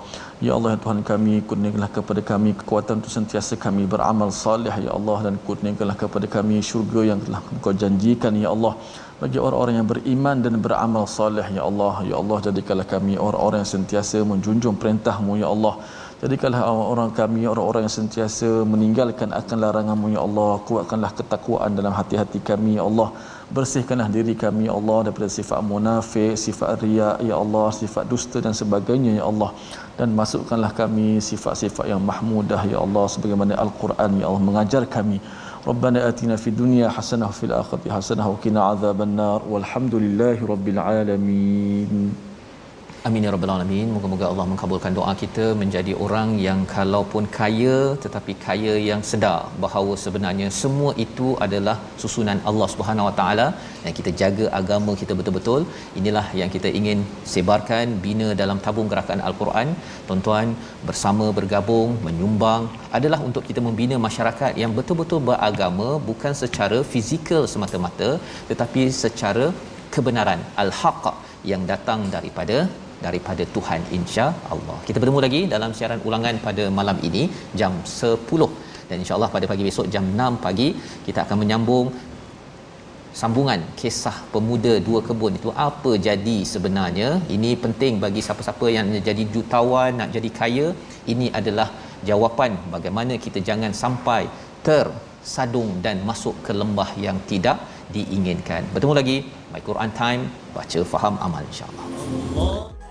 Ya 0.47 0.53
Allah 0.57 0.71
ya 0.75 0.79
Tuhan 0.85 1.01
kami 1.11 1.35
kurniakanlah 1.49 1.91
kepada 1.97 2.21
kami 2.31 2.51
kekuatan 2.61 2.95
untuk 3.01 3.13
sentiasa 3.17 3.55
kami 3.65 3.83
beramal 3.95 4.31
salih 4.45 4.75
ya 4.87 4.93
Allah. 4.99 5.19
Dan 5.27 5.35
kurniakanlah 5.47 5.97
kepada 6.03 6.27
kami 6.37 6.57
syurga 6.71 7.03
yang 7.11 7.21
telah 7.27 7.41
Engkau 7.55 7.75
janjikan 7.83 8.33
ya 8.45 8.49
Allah. 8.57 8.73
Bagi 9.21 9.39
orang-orang 9.47 9.75
yang 9.81 9.89
beriman 9.93 10.37
dan 10.45 10.57
beramal 10.67 11.05
salih 11.19 11.47
ya 11.59 11.63
Allah. 11.69 11.95
Ya 12.11 12.17
Allah 12.23 12.39
jadikanlah 12.49 12.89
kami 12.95 13.13
orang-orang 13.27 13.61
yang 13.63 13.73
sentiasa 13.77 14.25
menjunjung 14.33 14.77
perintahmu 14.81 15.37
ya 15.45 15.51
Allah 15.55 15.77
Jadikanlah 16.23 16.61
orang 16.93 17.11
kami 17.19 17.41
orang-orang 17.53 17.83
yang 17.87 17.97
sentiasa 18.01 18.49
meninggalkan 18.73 19.31
akan 19.41 19.57
laranganmu 19.65 20.09
ya 20.17 20.21
Allah. 20.27 20.53
Kuatkanlah 20.69 21.11
ketakwaan 21.19 21.75
dalam 21.79 21.93
hati-hati 21.99 22.39
kami 22.51 22.79
ya 22.79 22.85
Allah. 22.91 23.09
Bersihkanlah 23.57 24.09
diri 24.17 24.35
kami 24.45 24.63
ya 24.69 24.75
Allah 24.79 24.99
daripada 25.07 25.29
sifat 25.39 25.61
munafik, 25.73 26.33
sifat 26.45 26.81
riak 26.85 27.17
ya 27.31 27.37
Allah, 27.43 27.67
sifat 27.81 28.05
dusta 28.13 28.39
dan 28.47 28.55
sebagainya 28.61 29.13
ya 29.21 29.25
Allah. 29.31 29.51
Dan 29.99 30.15
masukkanlah 30.21 30.73
kami 30.81 31.09
sifat-sifat 31.31 31.87
yang 31.93 32.03
mahmudah 32.11 32.63
ya 32.73 32.79
Allah 32.85 33.05
sebagaimana 33.15 33.59
Al-Quran 33.65 34.11
ya 34.23 34.27
Allah 34.31 34.43
mengajar 34.51 34.83
kami. 34.97 35.19
Fid 36.45 36.57
dunya 36.63 36.87
hasanah 36.97 37.29
wa 37.33 37.37
fil 37.41 37.55
akhirati 37.61 37.89
hasanah 37.97 38.27
wa 38.33 38.39
qina 38.45 38.61
adzabannar. 38.73 39.41
Walhamdulillahi 39.53 40.47
rabbil 40.53 40.81
alamin. 40.81 41.93
Amin 43.09 43.25
ya 43.27 43.31
rabbal 43.33 43.51
alamin. 43.55 43.89
Moga-moga 43.95 44.25
Allah 44.31 44.45
mengabulkan 44.51 44.93
doa 44.99 45.13
kita 45.23 45.47
menjadi 45.63 45.93
orang 46.05 46.29
yang 46.45 46.61
kalaupun 46.71 47.25
kaya 47.35 47.75
tetapi 48.05 48.33
kaya 48.45 48.75
yang 48.87 49.01
sedar 49.09 49.41
bahawa 49.65 49.95
sebenarnya 50.05 50.47
semua 50.59 50.91
itu 51.05 51.27
adalah 51.47 51.75
susunan 52.03 52.39
Allah 52.51 52.69
Subhanahu 52.75 53.09
Wa 53.09 53.15
Taala 53.19 53.47
dan 53.83 53.93
kita 53.99 54.11
jaga 54.21 54.47
agama 54.61 54.93
kita 55.01 55.13
betul-betul. 55.19 55.65
Inilah 56.01 56.25
yang 56.41 56.53
kita 56.55 56.71
ingin 56.79 57.01
sebarkan 57.33 57.93
bina 58.07 58.29
dalam 58.41 58.61
tabung 58.67 58.89
gerakan 58.93 59.25
Al-Quran. 59.29 59.69
Tuan-tuan 60.09 60.57
bersama 60.91 61.29
bergabung 61.41 61.93
menyumbang 62.07 62.65
adalah 63.01 63.21
untuk 63.29 63.45
kita 63.51 63.63
membina 63.69 63.99
masyarakat 64.07 64.55
yang 64.63 64.73
betul-betul 64.79 65.21
beragama 65.29 65.91
bukan 66.09 66.33
secara 66.43 66.81
fizikal 66.95 67.45
semata-mata 67.55 68.11
tetapi 68.53 68.85
secara 69.03 69.47
kebenaran 69.97 70.41
al-haq 70.65 71.05
yang 71.53 71.63
datang 71.73 72.01
daripada 72.17 72.57
daripada 73.05 73.43
Tuhan 73.57 73.81
insya 73.99 74.27
Allah. 74.55 74.79
Kita 74.87 74.97
bertemu 75.03 75.21
lagi 75.27 75.41
dalam 75.55 75.71
siaran 75.79 76.01
ulangan 76.09 76.37
pada 76.47 76.65
malam 76.79 76.99
ini 77.09 77.23
jam 77.61 77.75
10 77.85 78.51
dan 78.89 78.97
insya 79.03 79.15
Allah 79.17 79.31
pada 79.37 79.47
pagi 79.53 79.65
besok 79.69 79.87
jam 79.95 80.05
6 80.27 80.45
pagi 80.47 80.69
kita 81.07 81.19
akan 81.25 81.37
menyambung 81.43 81.87
sambungan 83.21 83.61
kisah 83.81 84.17
pemuda 84.33 84.73
dua 84.87 85.01
kebun. 85.09 85.39
Itu 85.41 85.51
apa 85.67 85.93
jadi 86.09 86.37
sebenarnya? 86.53 87.11
Ini 87.37 87.51
penting 87.65 88.03
bagi 88.05 88.21
siapa-siapa 88.27 88.67
yang 88.77 88.89
jadi 89.09 89.25
jutawan 89.35 89.93
nak 90.01 90.11
jadi 90.17 90.31
kaya. 90.41 90.67
Ini 91.13 91.29
adalah 91.41 91.69
jawapan 92.09 92.53
bagaimana 92.75 93.15
kita 93.27 93.39
jangan 93.49 93.73
sampai 93.83 94.23
tersadung 94.67 95.71
dan 95.87 95.97
masuk 96.11 96.35
ke 96.47 96.53
lembah 96.61 96.91
yang 97.07 97.19
tidak 97.31 97.59
diinginkan. 97.95 98.63
Bertemu 98.75 98.95
lagi 99.01 99.17
my 99.55 99.63
Quran 99.69 99.91
time 100.03 100.23
baca 100.57 100.81
faham 100.93 101.15
amal 101.27 101.43
insyaallah 101.51 101.87
Allah 101.95 102.84